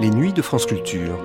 Les 0.00 0.10
nuits 0.10 0.32
de 0.32 0.42
France 0.42 0.64
Culture. 0.64 1.18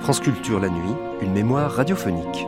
France 0.00 0.20
Culture 0.20 0.58
la 0.58 0.70
nuit, 0.70 0.94
une 1.20 1.32
mémoire 1.32 1.70
radiophonique. 1.70 2.46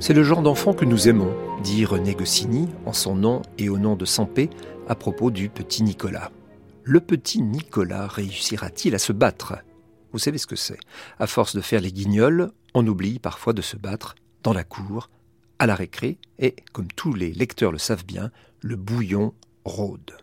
C'est 0.00 0.12
le 0.12 0.24
genre 0.24 0.42
d'enfant 0.42 0.72
que 0.72 0.84
nous 0.84 1.08
aimons, 1.08 1.32
dit 1.62 1.84
René 1.84 2.14
Goscinny 2.16 2.68
en 2.84 2.92
son 2.92 3.14
nom 3.14 3.42
et 3.58 3.68
au 3.68 3.78
nom 3.78 3.94
de 3.94 4.04
Sampé 4.04 4.50
à 4.88 4.96
propos 4.96 5.30
du 5.30 5.50
petit 5.50 5.84
Nicolas. 5.84 6.32
Le 6.82 6.98
petit 6.98 7.42
Nicolas 7.42 8.08
réussira-t-il 8.08 8.96
à 8.96 8.98
se 8.98 9.12
battre? 9.12 9.54
Vous 10.12 10.18
savez 10.18 10.38
ce 10.38 10.46
que 10.46 10.56
c'est. 10.56 10.78
À 11.18 11.26
force 11.26 11.54
de 11.54 11.60
faire 11.60 11.80
les 11.80 11.92
guignols, 11.92 12.52
on 12.74 12.86
oublie 12.86 13.18
parfois 13.18 13.52
de 13.52 13.62
se 13.62 13.76
battre 13.76 14.14
dans 14.42 14.52
la 14.52 14.64
cour, 14.64 15.10
à 15.58 15.66
la 15.66 15.74
récré, 15.74 16.18
et, 16.38 16.56
comme 16.72 16.88
tous 16.88 17.12
les 17.14 17.32
lecteurs 17.32 17.72
le 17.72 17.78
savent 17.78 18.04
bien, 18.04 18.30
le 18.60 18.76
bouillon 18.76 19.34
rôde. 19.64 20.16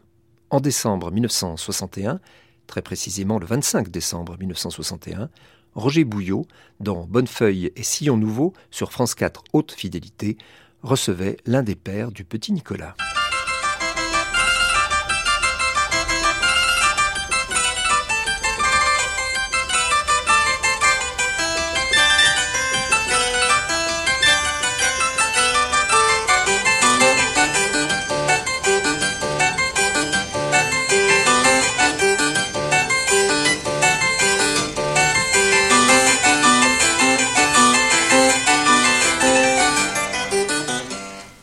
En 0.50 0.60
décembre 0.60 1.12
1961, 1.12 2.20
très 2.66 2.82
précisément 2.82 3.40
le 3.40 3.46
25 3.46 3.90
décembre 3.90 4.38
1961, 4.40 5.30
Roger 5.76 6.06
Bouillot, 6.06 6.48
dans 6.80 7.06
Bonnefeuille 7.06 7.72
et 7.76 7.84
Sillon 7.84 8.18
Nouveau 8.18 8.54
sur 8.72 8.92
France 8.92 9.14
4 9.14 9.44
Haute 9.54 9.72
Fidélité, 9.72 10.38
recevait 10.82 11.38
l'un 11.46 11.64
des 11.64 11.76
pères 11.76 12.12
du 12.12 12.24
petit 12.24 12.52
Nicolas. 12.52 12.96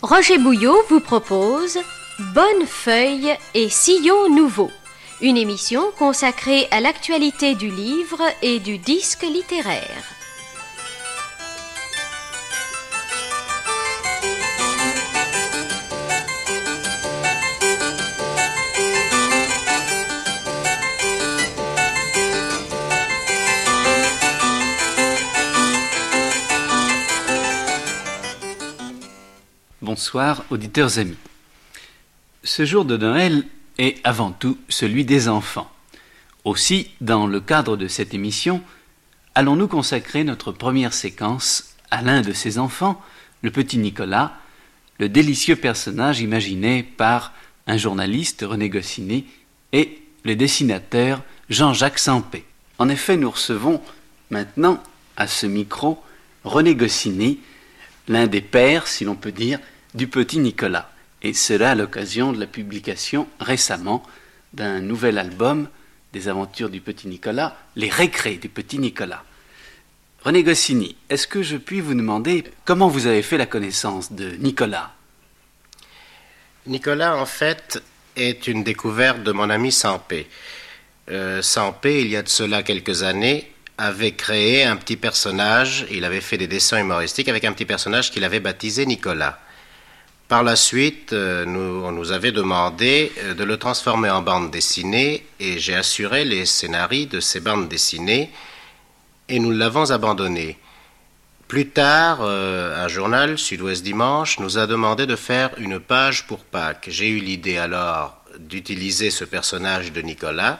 Roger 0.04 0.36
Bouillot 0.36 0.76
vous 0.90 1.00
propose 1.00 1.78
Bonne 2.34 2.66
feuille 2.66 3.34
et 3.54 3.70
sillon 3.70 4.28
nouveau, 4.28 4.70
une 5.22 5.38
émission 5.38 5.92
consacrée 5.98 6.68
à 6.70 6.82
l'actualité 6.82 7.54
du 7.54 7.70
livre 7.70 8.20
et 8.42 8.60
du 8.60 8.76
disque 8.76 9.22
littéraire. 9.22 10.04
Bonsoir, 29.94 30.44
auditeurs 30.50 30.98
amis. 30.98 31.16
Ce 32.42 32.64
jour 32.64 32.84
de 32.84 32.96
Noël 32.96 33.44
est 33.78 34.00
avant 34.02 34.32
tout 34.32 34.58
celui 34.68 35.04
des 35.04 35.28
enfants. 35.28 35.70
Aussi, 36.42 36.90
dans 37.00 37.28
le 37.28 37.40
cadre 37.40 37.76
de 37.76 37.86
cette 37.86 38.12
émission, 38.12 38.60
allons-nous 39.36 39.68
consacrer 39.68 40.24
notre 40.24 40.50
première 40.50 40.92
séquence 40.92 41.76
à 41.92 42.02
l'un 42.02 42.22
de 42.22 42.32
ces 42.32 42.58
enfants, 42.58 43.00
le 43.42 43.52
petit 43.52 43.78
Nicolas, 43.78 44.36
le 44.98 45.08
délicieux 45.08 45.54
personnage 45.54 46.18
imaginé 46.18 46.82
par 46.82 47.32
un 47.68 47.76
journaliste 47.76 48.44
René 48.44 48.70
Goscinny 48.70 49.26
et 49.72 50.02
le 50.24 50.34
dessinateur 50.34 51.22
Jean-Jacques 51.50 52.00
Sampé. 52.00 52.44
En 52.78 52.88
effet, 52.88 53.16
nous 53.16 53.30
recevons 53.30 53.80
maintenant 54.30 54.82
à 55.16 55.28
ce 55.28 55.46
micro 55.46 56.02
René 56.42 56.74
Goscinny, 56.74 57.38
l'un 58.08 58.26
des 58.26 58.40
pères, 58.40 58.88
si 58.88 59.04
l'on 59.04 59.14
peut 59.14 59.30
dire, 59.30 59.60
du 59.94 60.08
petit 60.08 60.38
Nicolas. 60.38 60.90
Et 61.22 61.32
cela 61.32 61.70
à 61.70 61.74
l'occasion 61.74 62.32
de 62.32 62.40
la 62.40 62.46
publication 62.46 63.26
récemment 63.40 64.02
d'un 64.52 64.80
nouvel 64.80 65.18
album 65.18 65.68
des 66.12 66.28
aventures 66.28 66.70
du 66.70 66.80
petit 66.80 67.08
Nicolas, 67.08 67.56
Les 67.76 67.88
récrés 67.88 68.36
du 68.36 68.48
petit 68.48 68.78
Nicolas. 68.78 69.24
René 70.22 70.42
Goscinny, 70.42 70.96
est-ce 71.10 71.26
que 71.26 71.42
je 71.42 71.56
puis 71.56 71.80
vous 71.80 71.94
demander 71.94 72.44
comment 72.64 72.88
vous 72.88 73.06
avez 73.06 73.22
fait 73.22 73.36
la 73.36 73.46
connaissance 73.46 74.12
de 74.12 74.30
Nicolas? 74.36 74.92
Nicolas, 76.66 77.16
en 77.16 77.26
fait, 77.26 77.82
est 78.16 78.46
une 78.46 78.62
découverte 78.64 79.22
de 79.22 79.32
mon 79.32 79.50
ami 79.50 79.70
Sampé. 79.70 80.26
Euh, 81.10 81.42
il 81.84 82.06
y 82.08 82.16
a 82.16 82.22
de 82.22 82.28
cela 82.28 82.62
quelques 82.62 83.02
années, 83.02 83.52
avait 83.76 84.12
créé 84.12 84.64
un 84.64 84.76
petit 84.76 84.96
personnage, 84.96 85.84
il 85.90 86.04
avait 86.04 86.22
fait 86.22 86.38
des 86.38 86.46
dessins 86.46 86.80
humoristiques 86.80 87.28
avec 87.28 87.44
un 87.44 87.52
petit 87.52 87.66
personnage 87.66 88.10
qu'il 88.10 88.24
avait 88.24 88.40
baptisé 88.40 88.86
Nicolas. 88.86 89.40
Par 90.34 90.42
la 90.42 90.56
suite, 90.56 91.12
euh, 91.12 91.46
on 91.46 91.92
nous 91.92 92.10
avait 92.10 92.32
demandé 92.32 93.12
euh, 93.18 93.34
de 93.34 93.44
le 93.44 93.56
transformer 93.56 94.10
en 94.10 94.20
bande 94.20 94.50
dessinée 94.50 95.24
et 95.38 95.60
j'ai 95.60 95.76
assuré 95.76 96.24
les 96.24 96.44
scénarios 96.44 97.06
de 97.06 97.20
ces 97.20 97.38
bandes 97.38 97.68
dessinées 97.68 98.32
et 99.28 99.38
nous 99.38 99.52
l'avons 99.52 99.92
abandonné. 99.92 100.58
Plus 101.46 101.68
tard, 101.68 102.18
euh, 102.22 102.84
un 102.84 102.88
journal, 102.88 103.38
Sud-Ouest 103.38 103.84
Dimanche, 103.84 104.40
nous 104.40 104.58
a 104.58 104.66
demandé 104.66 105.06
de 105.06 105.14
faire 105.14 105.50
une 105.56 105.78
page 105.78 106.26
pour 106.26 106.40
Pâques. 106.40 106.88
J'ai 106.88 107.10
eu 107.10 107.20
l'idée 107.20 107.58
alors 107.58 108.20
d'utiliser 108.36 109.10
ce 109.10 109.24
personnage 109.24 109.92
de 109.92 110.00
Nicolas 110.00 110.58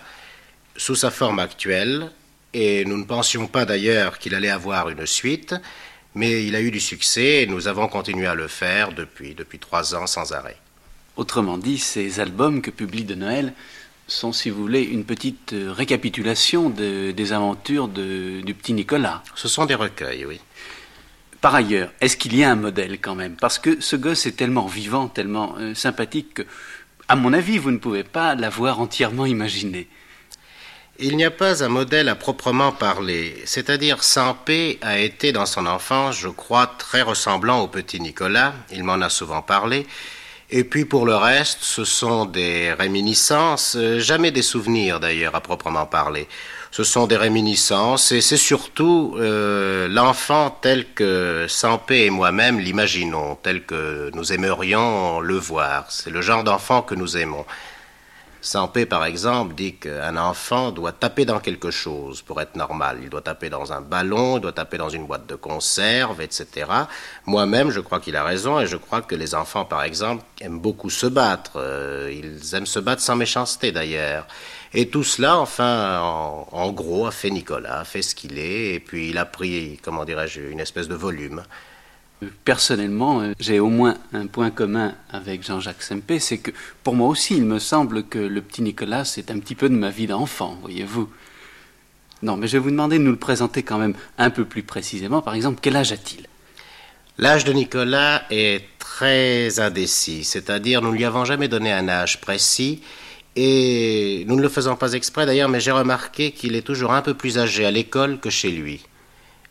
sous 0.77 0.95
sa 0.95 1.11
forme 1.11 1.41
actuelle 1.41 2.13
et 2.53 2.85
nous 2.85 2.97
ne 2.97 3.05
pensions 3.05 3.49
pas 3.49 3.65
d'ailleurs 3.65 4.21
qu'il 4.21 4.37
allait 4.37 4.51
avoir 4.51 4.89
une 4.89 5.05
suite. 5.05 5.57
Mais 6.15 6.45
il 6.45 6.55
a 6.55 6.61
eu 6.61 6.71
du 6.71 6.81
succès 6.81 7.43
et 7.43 7.47
nous 7.47 7.67
avons 7.67 7.89
continué 7.89 8.27
à 8.27 8.35
le 8.35 8.47
faire 8.47 8.93
depuis, 8.93 9.35
depuis 9.35 9.59
trois 9.59 9.95
ans 9.95 10.07
sans 10.07 10.33
arrêt. 10.33 10.57
Autrement 11.17 11.59
dit, 11.59 11.79
ces 11.79 12.21
albums 12.21 12.63
que 12.63 12.71
publie 12.71 13.05
de 13.05 13.15
Noël 13.15 13.53
sont, 14.07 14.33
si 14.33 14.51
vous 14.51 14.61
voulez, 14.61 14.83
une 14.83 15.05
petite 15.05 15.53
euh, 15.53 15.73
récapitulation 15.73 16.71
de, 16.71 17.11
des 17.11 17.33
aventures 17.33 17.89
de, 17.89 18.43
du 18.43 18.55
petit 18.55 18.75
Nicolas. 18.75 19.23
Ce 19.35 19.49
sont 19.49 19.65
des 19.65 19.75
recueils, 19.75 20.27
oui. 20.27 20.41
Par 21.41 21.55
ailleurs, 21.55 21.91
est-ce 22.01 22.17
qu'il 22.17 22.37
y 22.37 22.45
a 22.45 22.51
un 22.51 22.57
modèle 22.57 22.99
quand 23.01 23.15
même? 23.15 23.37
Parce 23.37 23.59
que 23.59 23.81
ce 23.81 23.97
gosse 23.97 24.27
est 24.27 24.33
tellement 24.37 24.67
vivant, 24.67 25.09
tellement 25.09 25.57
euh, 25.59 25.75
sympathique 25.75 26.35
que, 26.35 26.43
à 27.09 27.17
mon 27.17 27.33
avis, 27.33 27.59
vous 27.59 27.71
ne 27.71 27.79
pouvez 27.79 28.05
pas 28.05 28.35
l'avoir 28.35 28.81
entièrement 28.81 29.27
imaginé. 29.27 29.89
Il 31.01 31.17
n'y 31.17 31.25
a 31.25 31.31
pas 31.33 31.65
un 31.65 31.69
modèle 31.69 32.09
à 32.09 32.15
proprement 32.15 32.71
parler, 32.71 33.43
c'est-à-dire 33.47 34.05
Sampé 34.05 34.79
a 34.81 35.01
été 35.01 35.33
dans 35.33 35.45
son 35.45 35.67
enfance, 35.67 36.17
je 36.17 36.29
crois, 36.29 36.69
très 36.79 37.03
ressemblant 37.03 37.63
au 37.63 37.67
petit 37.67 37.99
Nicolas, 37.99 38.55
il 38.71 38.85
m'en 38.85 39.01
a 39.01 39.09
souvent 39.09 39.43
parlé, 39.43 39.89
et 40.51 40.63
puis 40.63 40.85
pour 40.85 41.05
le 41.05 41.17
reste, 41.17 41.59
ce 41.63 41.85
sont 41.85 42.27
des 42.27 42.73
réminiscences, 42.75 43.77
jamais 43.99 44.31
des 44.31 44.43
souvenirs 44.43 45.01
d'ailleurs 45.01 45.35
à 45.35 45.41
proprement 45.41 45.85
parler. 45.85 46.29
Ce 46.71 46.85
sont 46.85 47.09
des 47.09 47.17
réminiscences 47.17 48.13
et 48.13 48.21
c'est 48.21 48.37
surtout 48.37 49.17
euh, 49.19 49.89
l'enfant 49.89 50.57
tel 50.61 50.93
que 50.93 51.47
Sampé 51.49 52.05
et 52.05 52.11
moi-même 52.11 52.61
l'imaginons, 52.61 53.37
tel 53.43 53.65
que 53.65 54.11
nous 54.15 54.33
aimerions 54.33 55.19
le 55.19 55.37
voir. 55.37 55.87
C'est 55.89 56.11
le 56.11 56.21
genre 56.21 56.45
d'enfant 56.45 56.83
que 56.83 56.95
nous 56.95 57.17
aimons. 57.17 57.45
Sampé, 58.45 58.85
par 58.85 59.07
exemple, 59.07 59.55
dit 59.55 59.77
qu'un 59.77 60.19
enfant 60.19 60.71
doit 60.71 60.93
taper 60.93 61.25
dans 61.25 61.41
quelque 61.41 61.71
chose 61.71 62.21
pour 62.21 62.43
être 62.43 62.57
normal. 62.57 62.99
Il 63.03 63.09
doit 63.09 63.23
taper 63.23 63.49
dans 63.49 63.73
un 63.73 63.81
ballon, 63.81 64.37
il 64.37 64.43
doit 64.43 64.53
taper 64.53 64.77
dans 64.77 64.91
une 64.91 65.07
boîte 65.07 65.27
de 65.27 65.35
conserve, 65.35 66.21
etc. 66.21 66.71
Moi-même, 67.25 67.71
je 67.71 67.81
crois 67.81 68.01
qu'il 68.01 68.17
a 68.17 68.23
raison 68.23 68.61
et 68.61 68.67
je 68.67 68.77
crois 68.77 69.01
que 69.01 69.15
les 69.15 69.35
enfants, 69.35 69.65
par 69.65 69.83
exemple, 69.83 70.25
aiment 70.43 70.59
beaucoup 70.59 70.91
se 70.91 71.07
battre. 71.07 71.53
Euh, 71.57 72.13
ils 72.13 72.55
aiment 72.55 72.67
se 72.67 72.79
battre 72.79 73.01
sans 73.01 73.17
méchanceté, 73.17 73.73
d'ailleurs. 73.73 74.27
Et 74.75 74.91
tout 74.91 75.05
cela, 75.05 75.39
enfin, 75.39 76.01
en, 76.53 76.71
gros, 76.71 77.07
a 77.07 77.13
fait 77.13 77.31
Nicolas, 77.31 77.81
a 77.81 77.85
fait 77.85 78.03
ce 78.03 78.15
qu'il 78.15 78.39
est, 78.39 78.75
et 78.75 78.81
puis 78.81 79.09
il 79.09 79.17
a 79.17 79.25
pris, 79.25 79.81
comment 79.83 80.05
dirais-je, 80.05 80.43
une 80.43 80.61
espèce 80.61 80.87
de 80.87 80.95
volume. 80.95 81.45
Personnellement, 82.45 83.21
euh, 83.21 83.33
j'ai 83.39 83.61
au 83.61 83.69
moins 83.69 83.97
un 84.13 84.27
point 84.27 84.51
commun 84.51 84.95
avec 85.11 85.45
Jean-Jacques 85.45 85.83
Sempé, 85.83 86.19
c'est 86.21 86.39
que 86.39 86.53
pour 86.83 86.95
moi 86.95 87.09
aussi, 87.09 87.37
il 87.37 87.45
me 87.45 87.59
semble 87.59 88.05
que 88.05 88.19
le 88.19 88.41
petit 88.41 88.63
Nicolas, 88.63 89.05
c'est 89.05 89.31
un 89.31 89.39
petit 89.39 89.55
peu 89.55 89.69
de 89.69 89.75
ma 89.75 89.91
vie 89.91 90.07
d'enfant, 90.07 90.57
voyez-vous. 90.63 91.09
Non, 92.23 92.37
mais 92.37 92.47
je 92.47 92.53
vais 92.53 92.61
vous 92.61 92.71
demander 92.71 92.99
de 92.99 93.03
nous 93.03 93.11
le 93.11 93.19
présenter 93.19 93.63
quand 93.63 93.79
même 93.79 93.95
un 94.17 94.31
peu 94.31 94.45
plus 94.45 94.63
précisément. 94.63 95.21
Par 95.21 95.35
exemple, 95.35 95.59
quel 95.61 95.77
âge 95.77 95.93
a-t-il? 95.93 96.27
L'âge 97.19 97.45
de 97.45 97.53
Nicolas 97.53 98.23
est 98.31 98.65
très 98.79 99.61
indécis, 99.61 100.25
c'est-à-dire 100.25 100.83
nous 100.83 100.91
ne 100.91 100.97
lui 100.97 101.05
avons 101.05 101.25
jamais 101.25 101.49
donné 101.49 101.71
un 101.73 101.89
âge 101.89 102.21
précis, 102.21 102.83
et 103.37 104.25
nous 104.27 104.37
ne 104.37 104.43
le 104.43 104.49
faisons 104.49 104.77
pas 104.77 104.93
exprès 104.93 105.27
d'ailleurs, 105.27 105.49
mais 105.49 105.61
j'ai 105.61 105.73
remarqué 105.73 106.33
qu'il 106.33 106.55
est 106.57 106.63
toujours 106.63 106.93
un 106.93 107.03
peu 107.03 107.15
plus 107.15 107.39
âgé 107.39 107.67
à 107.67 107.71
l'école 107.71 108.19
que 108.19 108.31
chez 108.31 108.51
lui. 108.51 108.85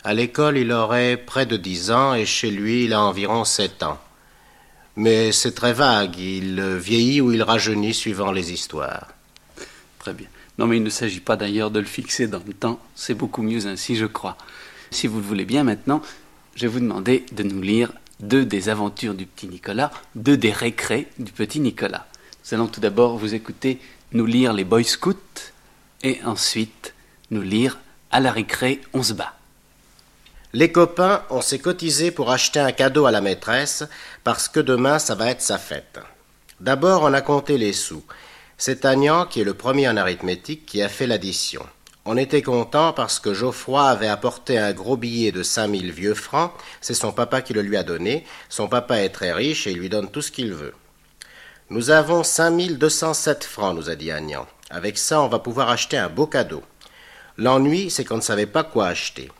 À 0.04 0.14
l'école, 0.14 0.58
il 0.58 0.72
aurait 0.72 1.16
près 1.18 1.46
de 1.46 1.56
dix 1.56 1.90
ans 1.90 2.14
et 2.14 2.26
chez 2.26 2.52
lui, 2.52 2.84
il 2.86 2.94
a 2.94 3.02
environ 3.02 3.46
sept 3.46 3.84
ans. 3.84 3.98
Mais 4.96 5.32
c'est 5.32 5.54
très 5.54 5.74
vague, 5.74 6.18
il 6.18 6.62
vieillit 6.78 7.22
ou 7.22 7.32
il 7.32 7.42
rajeunit 7.42 7.94
suivant 7.94 8.32
les 8.32 8.52
histoires. 8.52 9.08
Très 10.00 10.14
bien. 10.14 10.28
Non, 10.58 10.68
mais 10.68 10.78
il 10.78 10.84
ne 10.84 10.90
s'agit 10.90 11.22
pas 11.22 11.38
d'ailleurs 11.38 11.72
de 11.72 11.80
le 11.80 11.86
fixer 11.86 12.28
dans 12.28 12.42
le 12.46 12.54
temps, 12.54 12.80
c'est 12.96 13.14
beaucoup 13.14 13.42
mieux 13.42 13.66
ainsi, 13.66 13.96
je 13.96 14.06
crois. 14.06 14.38
Si 14.92 15.08
vous 15.08 15.18
le 15.18 15.26
voulez 15.26 15.46
bien 15.46 15.64
maintenant, 15.64 16.02
je 16.56 16.64
vais 16.64 16.68
vous 16.68 16.82
demander 16.82 17.26
de 17.32 17.44
nous 17.44 17.62
lire 17.62 17.92
deux 18.20 18.46
des 18.46 18.70
aventures 18.70 19.16
du 19.16 19.26
petit 19.26 19.48
Nicolas, 19.48 19.92
deux 20.16 20.38
des 20.38 20.52
récrés 20.52 21.08
du 21.18 21.32
petit 21.32 21.60
Nicolas. 21.60 22.06
Nous 22.44 22.54
allons 22.54 22.68
tout 22.68 22.82
d'abord 22.82 23.18
vous 23.18 23.34
écouter 23.34 23.80
nous 24.12 24.26
lire 24.26 24.54
les 24.54 24.66
Boy 24.66 24.84
Scouts 24.84 25.16
et 26.04 26.20
ensuite 26.24 26.94
nous 27.32 27.42
lire 27.42 27.80
à 28.12 28.20
la 28.20 28.32
récré 28.32 28.82
on 28.94 29.02
se 29.02 29.14
bat. 29.14 29.34
Les 30.56 30.72
copains, 30.72 31.24
on 31.32 31.42
s'est 31.42 31.58
cotisé 31.58 32.12
pour 32.12 32.30
acheter 32.30 32.60
un 32.60 32.72
cadeau 32.72 33.08
à 33.08 33.12
la 33.12 33.22
maîtresse 33.22 33.84
parce 34.24 34.48
que 34.48 34.60
demain 34.60 35.00
ça 35.00 35.16
va 35.16 35.32
être 35.32 35.42
sa 35.42 35.58
fête. 35.58 35.98
D'abord, 36.60 37.02
on 37.02 37.14
a 37.14 37.22
compté 37.22 37.58
les 37.58 37.74
sous. 37.74 38.04
C'est 38.60 38.86
Agnan, 38.86 39.26
qui 39.26 39.42
est 39.42 39.46
le 39.46 39.56
premier 39.56 39.90
en 39.90 39.98
arithmétique, 39.98 40.68
qui 40.68 40.84
a 40.84 40.90
fait 40.90 41.08
l'addition. 41.08 41.66
On 42.06 42.18
était 42.18 42.44
content 42.44 42.94
parce 42.94 43.20
que 43.20 43.34
Geoffroy 43.34 43.84
avait 43.84 44.08
apporté 44.08 44.60
un 44.60 44.74
gros 44.74 44.96
billet 44.96 45.32
de 45.32 45.42
cinq 45.42 45.70
mille 45.70 45.92
vieux 45.92 46.14
francs. 46.14 46.52
C'est 46.82 46.94
son 46.94 47.14
papa 47.14 47.42
qui 47.42 47.54
le 47.54 47.64
lui 47.64 47.76
a 47.76 47.84
donné. 47.84 48.24
Son 48.48 48.68
papa 48.68 49.02
est 49.02 49.10
très 49.10 49.34
riche 49.34 49.66
et 49.66 49.72
il 49.72 49.80
lui 49.80 49.90
donne 49.90 50.12
tout 50.12 50.22
ce 50.22 50.32
qu'il 50.32 50.54
veut. 50.54 50.76
Nous 51.72 51.90
avons 51.90 52.24
cinq 52.24 52.52
mille 52.52 52.78
deux 52.78 52.90
cent 52.90 53.16
sept 53.16 53.44
francs, 53.44 53.76
nous 53.76 53.90
a 53.90 53.96
dit 53.96 54.12
Agnan. 54.12 54.46
Avec 54.70 55.00
ça, 55.00 55.20
on 55.20 55.30
va 55.30 55.40
pouvoir 55.40 55.70
acheter 55.70 55.98
un 55.98 56.10
beau 56.10 56.28
cadeau. 56.28 56.62
L'ennui, 57.38 57.90
c'est 57.90 58.06
qu'on 58.06 58.18
ne 58.18 58.22
savait 58.22 58.46
pas 58.46 58.64
quoi 58.64 58.86
acheter. 58.86 59.32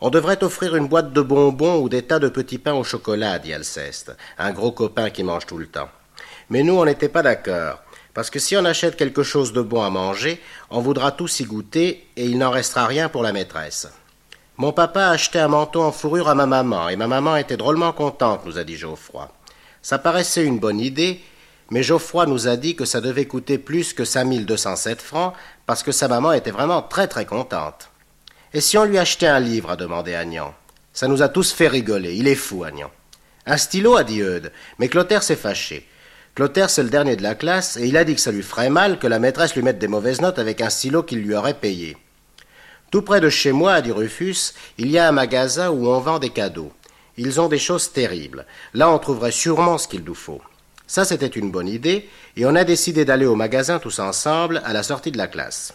On 0.00 0.10
devrait 0.10 0.42
offrir 0.42 0.76
une 0.76 0.88
boîte 0.88 1.12
de 1.12 1.20
bonbons 1.20 1.80
ou 1.80 1.88
des 1.88 2.02
tas 2.02 2.18
de 2.18 2.28
petits 2.28 2.58
pains 2.58 2.74
au 2.74 2.84
chocolat, 2.84 3.38
dit 3.38 3.54
Alceste, 3.54 4.16
un 4.38 4.52
gros 4.52 4.72
copain 4.72 5.10
qui 5.10 5.22
mange 5.22 5.46
tout 5.46 5.58
le 5.58 5.66
temps. 5.66 5.88
Mais 6.50 6.62
nous, 6.62 6.74
on 6.74 6.84
n'était 6.84 7.08
pas 7.08 7.22
d'accord, 7.22 7.82
parce 8.12 8.30
que 8.30 8.38
si 8.38 8.56
on 8.56 8.64
achète 8.64 8.96
quelque 8.96 9.22
chose 9.22 9.52
de 9.52 9.62
bon 9.62 9.82
à 9.82 9.90
manger, 9.90 10.40
on 10.70 10.80
voudra 10.80 11.12
tous 11.12 11.40
y 11.40 11.44
goûter 11.44 12.06
et 12.16 12.24
il 12.26 12.38
n'en 12.38 12.50
restera 12.50 12.86
rien 12.86 13.08
pour 13.08 13.22
la 13.22 13.32
maîtresse. 13.32 13.88
Mon 14.56 14.72
papa 14.72 15.06
a 15.06 15.10
acheté 15.10 15.38
un 15.40 15.48
manteau 15.48 15.82
en 15.82 15.90
fourrure 15.90 16.28
à 16.28 16.34
ma 16.34 16.46
maman, 16.46 16.88
et 16.88 16.96
ma 16.96 17.08
maman 17.08 17.36
était 17.36 17.56
drôlement 17.56 17.92
contente, 17.92 18.44
nous 18.46 18.58
a 18.58 18.64
dit 18.64 18.76
Geoffroy. 18.76 19.28
Ça 19.82 19.98
paraissait 19.98 20.44
une 20.44 20.60
bonne 20.60 20.80
idée, 20.80 21.20
mais 21.70 21.82
Geoffroy 21.82 22.26
nous 22.26 22.46
a 22.46 22.56
dit 22.56 22.76
que 22.76 22.84
ça 22.84 23.00
devait 23.00 23.26
coûter 23.26 23.58
plus 23.58 23.92
que 23.92 24.04
5207 24.04 25.02
francs, 25.02 25.34
parce 25.66 25.82
que 25.82 25.92
sa 25.92 26.08
maman 26.08 26.32
était 26.32 26.52
vraiment 26.52 26.82
très 26.82 27.08
très 27.08 27.26
contente. 27.26 27.90
Et 28.54 28.60
si 28.60 28.78
on 28.78 28.84
lui 28.84 28.98
achetait 28.98 29.26
un 29.26 29.40
livre 29.40 29.70
a 29.70 29.76
demandé 29.76 30.14
Agnan. 30.14 30.54
Ça 30.92 31.08
nous 31.08 31.22
a 31.22 31.28
tous 31.28 31.52
fait 31.52 31.66
rigoler. 31.66 32.14
Il 32.14 32.28
est 32.28 32.36
fou, 32.36 32.62
Agnan. 32.62 32.90
Un 33.46 33.56
stylo, 33.56 33.96
a 33.96 34.04
dit 34.04 34.20
Eudes. 34.20 34.52
Mais 34.78 34.88
Clotaire 34.88 35.24
s'est 35.24 35.34
fâché. 35.34 35.88
Clotaire, 36.36 36.70
c'est 36.70 36.84
le 36.84 36.88
dernier 36.88 37.16
de 37.16 37.22
la 37.24 37.34
classe, 37.34 37.76
et 37.76 37.86
il 37.86 37.96
a 37.96 38.04
dit 38.04 38.14
que 38.14 38.20
ça 38.20 38.30
lui 38.30 38.44
ferait 38.44 38.70
mal 38.70 39.00
que 39.00 39.08
la 39.08 39.18
maîtresse 39.18 39.56
lui 39.56 39.62
mette 39.62 39.80
des 39.80 39.88
mauvaises 39.88 40.20
notes 40.20 40.38
avec 40.38 40.60
un 40.60 40.70
stylo 40.70 41.02
qu'il 41.02 41.20
lui 41.22 41.34
aurait 41.34 41.58
payé. 41.58 41.96
Tout 42.92 43.02
près 43.02 43.20
de 43.20 43.28
chez 43.28 43.50
moi, 43.50 43.72
a 43.72 43.82
dit 43.82 43.90
Rufus, 43.90 44.54
il 44.78 44.88
y 44.88 44.98
a 44.98 45.08
un 45.08 45.12
magasin 45.12 45.70
où 45.70 45.88
on 45.88 45.98
vend 45.98 46.20
des 46.20 46.30
cadeaux. 46.30 46.72
Ils 47.16 47.40
ont 47.40 47.48
des 47.48 47.58
choses 47.58 47.92
terribles. 47.92 48.46
Là, 48.72 48.88
on 48.88 49.00
trouverait 49.00 49.32
sûrement 49.32 49.78
ce 49.78 49.88
qu'il 49.88 50.04
nous 50.04 50.14
faut. 50.14 50.40
Ça, 50.86 51.04
c'était 51.04 51.26
une 51.26 51.50
bonne 51.50 51.68
idée, 51.68 52.08
et 52.36 52.46
on 52.46 52.54
a 52.54 52.62
décidé 52.62 53.04
d'aller 53.04 53.26
au 53.26 53.34
magasin 53.34 53.80
tous 53.80 53.98
ensemble 53.98 54.62
à 54.64 54.72
la 54.72 54.84
sortie 54.84 55.10
de 55.10 55.18
la 55.18 55.26
classe. 55.26 55.74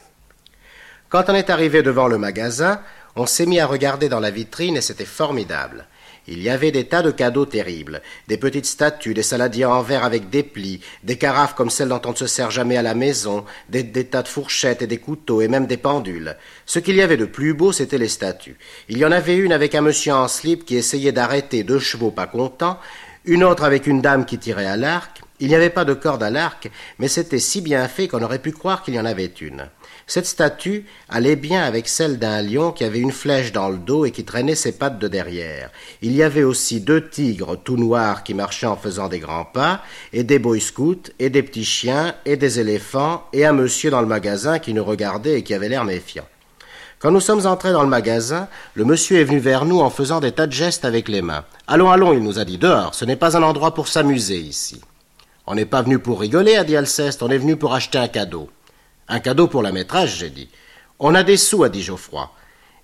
Quand 1.10 1.28
on 1.28 1.34
est 1.34 1.50
arrivé 1.50 1.82
devant 1.82 2.08
le 2.08 2.20
magasin, 2.20 2.82
on 3.16 3.26
s'est 3.26 3.48
mis 3.48 3.60
à 3.60 3.66
regarder 3.66 4.10
dans 4.10 4.20
la 4.20 4.30
vitrine 4.30 4.78
et 4.78 4.82
c'était 4.82 5.06
formidable. 5.06 5.88
Il 6.28 6.44
y 6.44 6.52
avait 6.52 6.72
des 6.72 6.84
tas 6.84 7.02
de 7.02 7.10
cadeaux 7.10 7.48
terribles, 7.48 8.04
des 8.28 8.38
petites 8.38 8.68
statues, 8.68 9.16
des 9.16 9.24
saladiers 9.24 9.66
en 9.66 9.82
verre 9.82 10.04
avec 10.04 10.30
des 10.30 10.44
plis, 10.44 10.82
des 11.04 11.18
carafes 11.18 11.56
comme 11.56 11.72
celles 11.72 11.90
dont 11.90 12.02
on 12.06 12.12
ne 12.12 12.16
se 12.16 12.28
sert 12.28 12.52
jamais 12.52 12.78
à 12.78 12.84
la 12.84 12.94
maison, 12.94 13.44
des, 13.70 13.84
tas 14.06 14.22
de 14.22 14.28
fourchettes 14.28 14.84
et 14.84 14.88
des 14.88 15.00
couteaux 15.00 15.42
et 15.42 15.48
même 15.48 15.66
des 15.66 15.78
pendules. 15.78 16.38
Ce 16.68 16.78
qu'il 16.78 16.96
y 16.96 17.02
avait 17.02 17.18
de 17.18 17.26
plus 17.26 17.56
beau, 17.56 17.72
c'était 17.72 17.98
les 17.98 18.08
statues. 18.08 18.58
Il 18.88 19.00
y 19.00 19.06
en 19.06 19.12
avait 19.12 19.38
une 19.38 19.52
avec 19.52 19.74
un 19.74 19.82
monsieur 19.82 20.14
en 20.14 20.28
slip 20.28 20.64
qui 20.64 20.76
essayait 20.76 21.12
d'arrêter 21.12 21.64
deux 21.64 21.80
chevaux 21.80 22.12
pas 22.12 22.28
contents, 22.28 22.78
une 23.26 23.44
autre 23.44 23.64
avec 23.64 23.88
une 23.88 24.02
dame 24.02 24.26
qui 24.28 24.38
tirait 24.38 24.68
à 24.68 24.78
l'arc. 24.78 25.24
Il 25.40 25.48
n'y 25.48 25.56
avait 25.56 25.72
pas 25.72 25.86
de 25.86 25.96
corde 25.96 26.22
à 26.22 26.30
l'arc, 26.30 26.70
mais 27.00 27.08
c'était 27.08 27.40
si 27.40 27.62
bien 27.62 27.88
fait 27.88 28.08
qu'on 28.08 28.22
aurait 28.22 28.38
pu 28.38 28.52
croire 28.52 28.84
qu'il 28.84 28.94
y 28.94 29.00
en 29.00 29.06
avait 29.06 29.34
une. 29.42 29.70
Cette 30.10 30.26
statue 30.26 30.88
allait 31.08 31.36
bien 31.36 31.62
avec 31.62 31.88
celle 31.88 32.18
d'un 32.18 32.42
lion 32.42 32.72
qui 32.72 32.84
avait 32.84 32.98
une 32.98 33.12
flèche 33.12 33.52
dans 33.52 33.70
le 33.70 33.78
dos 33.78 34.06
et 34.06 34.12
qui 34.12 34.26
traînait 34.26 34.56
ses 34.56 34.72
pattes 34.72 34.98
de 34.98 35.08
derrière. 35.08 35.70
Il 36.02 36.16
y 36.16 36.24
avait 36.24 36.42
aussi 36.42 36.82
deux 36.82 37.10
tigres 37.10 37.56
tout 37.64 37.78
noirs 37.78 38.24
qui 38.24 38.34
marchaient 38.34 38.66
en 38.66 38.76
faisant 38.76 39.08
des 39.08 39.20
grands 39.20 39.46
pas, 39.46 39.84
et 40.12 40.24
des 40.24 40.40
boy 40.40 40.60
scouts, 40.62 41.12
et 41.20 41.30
des 41.30 41.44
petits 41.44 41.64
chiens, 41.64 42.16
et 42.26 42.38
des 42.38 42.60
éléphants, 42.60 43.24
et 43.34 43.46
un 43.46 43.54
monsieur 43.54 43.92
dans 43.92 44.02
le 44.02 44.08
magasin 44.08 44.58
qui 44.58 44.74
nous 44.74 44.84
regardait 44.84 45.38
et 45.38 45.44
qui 45.44 45.54
avait 45.54 45.70
l'air 45.70 45.86
méfiant. 45.86 46.26
Quand 46.98 47.12
nous 47.12 47.20
sommes 47.20 47.46
entrés 47.46 47.72
dans 47.72 47.84
le 47.84 47.88
magasin, 47.88 48.48
le 48.74 48.86
monsieur 48.86 49.20
est 49.20 49.26
venu 49.26 49.38
vers 49.38 49.66
nous 49.66 49.80
en 49.80 49.92
faisant 49.92 50.22
des 50.22 50.32
tas 50.32 50.48
de 50.48 50.54
gestes 50.54 50.86
avec 50.86 51.08
les 51.08 51.22
mains. 51.22 51.46
Allons, 51.68 51.92
allons, 51.92 52.14
il 52.14 52.24
nous 52.24 52.40
a 52.40 52.46
dit 52.46 52.58
dehors, 52.58 52.96
ce 52.96 53.06
n'est 53.06 53.16
pas 53.16 53.38
un 53.38 53.44
endroit 53.44 53.76
pour 53.76 53.88
s'amuser 53.88 54.40
ici. 54.40 54.82
On 55.46 55.54
n'est 55.54 55.66
pas 55.66 55.84
venu 55.84 56.00
pour 56.00 56.20
rigoler, 56.20 56.56
a 56.56 56.64
dit 56.64 56.76
Alceste, 56.76 57.22
on 57.22 57.30
est 57.30 57.38
venu 57.38 57.58
pour 57.58 57.76
acheter 57.76 58.00
un 58.00 58.08
cadeau. 58.08 58.50
Un 59.10 59.20
cadeau 59.20 59.48
pour 59.48 59.64
la 59.64 59.72
maîtresse, 59.72 60.16
j'ai 60.16 60.30
dit. 60.30 60.50
On 61.00 61.16
a 61.16 61.24
des 61.24 61.36
sous, 61.36 61.64
a 61.64 61.70
dit 61.70 61.82
Geoffroy. 61.82 62.32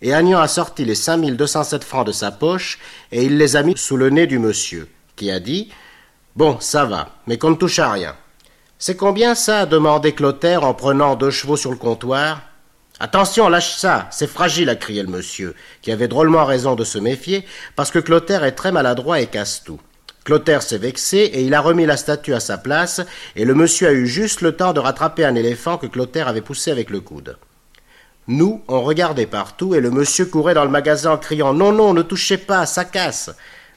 Et 0.02 0.14
Agnan 0.14 0.40
a 0.40 0.48
sorti 0.48 0.84
les 0.84 0.96
cinq 0.96 1.18
mille 1.18 1.38
deux 1.38 1.48
cent 1.48 1.64
sept 1.64 1.84
francs 1.84 2.06
de 2.06 2.12
sa 2.12 2.32
poche 2.32 2.80
et 3.12 3.24
il 3.24 3.38
les 3.38 3.56
a 3.56 3.64
mis 3.64 3.78
sous 3.78 3.96
le 3.96 4.10
nez 4.10 4.28
du 4.28 4.40
monsieur, 4.40 4.90
qui 5.16 5.32
a 5.32 5.40
dit 5.40 5.70
Bon, 6.36 6.60
ça 6.60 6.86
va, 6.86 7.10
mais 7.28 7.38
qu'on 7.38 7.52
ne 7.52 7.56
touche 7.56 7.80
à 7.80 7.92
rien. 7.92 8.16
C'est 8.80 8.98
combien 8.98 9.36
ça? 9.36 9.62
a 9.62 9.66
demandé 9.66 10.14
Clotaire 10.14 10.64
en 10.64 10.74
prenant 10.74 11.16
deux 11.16 11.32
chevaux 11.32 11.58
sur 11.58 11.72
le 11.72 11.78
comptoir. 11.78 12.42
Attention, 13.00 13.48
lâche 13.48 13.76
ça, 13.76 14.08
c'est 14.12 14.28
fragile, 14.28 14.70
a 14.70 14.76
crié 14.76 15.02
le 15.04 15.10
monsieur, 15.10 15.56
qui 15.82 15.92
avait 15.92 16.08
drôlement 16.08 16.44
raison 16.46 16.76
de 16.76 16.84
se 16.84 16.98
méfier, 16.98 17.46
parce 17.76 17.92
que 17.92 18.00
Clotaire 18.00 18.44
est 18.44 18.54
très 18.54 18.72
maladroit 18.72 19.22
et 19.22 19.28
casse 19.28 19.64
tout. 19.64 19.80
Clotaire 20.26 20.64
s'est 20.64 20.80
vexé 20.80 21.18
et 21.20 21.44
il 21.44 21.54
a 21.54 21.62
remis 21.62 21.86
la 21.86 21.98
statue 21.98 22.34
à 22.34 22.40
sa 22.40 22.58
place, 22.58 23.00
et 23.36 23.46
le 23.46 23.54
monsieur 23.54 23.88
a 23.88 23.94
eu 23.94 24.08
juste 24.08 24.42
le 24.42 24.54
temps 24.54 24.74
de 24.74 24.80
rattraper 24.80 25.24
un 25.24 25.36
éléphant 25.36 25.78
que 25.78 25.86
Clotaire 25.86 26.28
avait 26.28 26.42
poussé 26.42 26.72
avec 26.72 26.90
le 26.90 27.00
coude. 27.00 27.38
Nous, 28.28 28.64
on 28.68 28.82
regardait 28.82 29.28
partout, 29.28 29.76
et 29.76 29.82
le 29.82 29.92
monsieur 29.92 30.26
courait 30.26 30.56
dans 30.56 30.66
le 30.66 30.72
magasin 30.72 31.12
en 31.12 31.18
criant 31.20 31.54
Non, 31.54 31.72
non, 31.72 31.94
ne 31.94 32.02
touchez 32.02 32.38
pas, 32.38 32.66
ça 32.66 32.86
casse. 32.86 33.30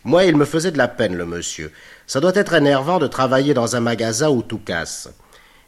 Moi, 0.04 0.24
il 0.24 0.38
me 0.38 0.46
faisait 0.46 0.70
de 0.70 0.78
la 0.78 0.88
peine, 0.88 1.16
le 1.16 1.26
monsieur. 1.26 1.70
Ça 2.06 2.18
doit 2.18 2.34
être 2.34 2.54
énervant 2.54 2.98
de 2.98 3.06
travailler 3.06 3.52
dans 3.52 3.76
un 3.76 3.80
magasin 3.80 4.30
où 4.30 4.40
tout 4.40 4.56
casse. 4.56 5.10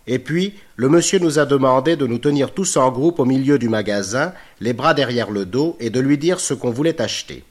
Et 0.06 0.18
puis, 0.18 0.54
le 0.76 0.88
monsieur 0.88 1.18
nous 1.18 1.38
a 1.38 1.44
demandé 1.44 1.96
de 1.96 2.06
nous 2.06 2.16
tenir 2.16 2.54
tous 2.54 2.78
en 2.78 2.90
groupe 2.90 3.18
au 3.18 3.26
milieu 3.26 3.58
du 3.58 3.68
magasin, 3.68 4.32
les 4.60 4.72
bras 4.72 4.94
derrière 4.94 5.30
le 5.30 5.44
dos, 5.44 5.76
et 5.78 5.90
de 5.90 6.00
lui 6.00 6.16
dire 6.16 6.40
ce 6.40 6.54
qu'on 6.54 6.70
voulait 6.70 7.02
acheter. 7.02 7.44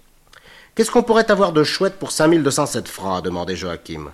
Qu'est-ce 0.76 0.92
qu'on 0.92 1.04
pourrait 1.04 1.30
avoir 1.32 1.52
de 1.52 1.64
chouette 1.64 2.00
pour 2.00 2.12
5207 2.12 2.88
francs 2.88 3.24
demandait 3.24 3.56
Joachim. 3.56 4.12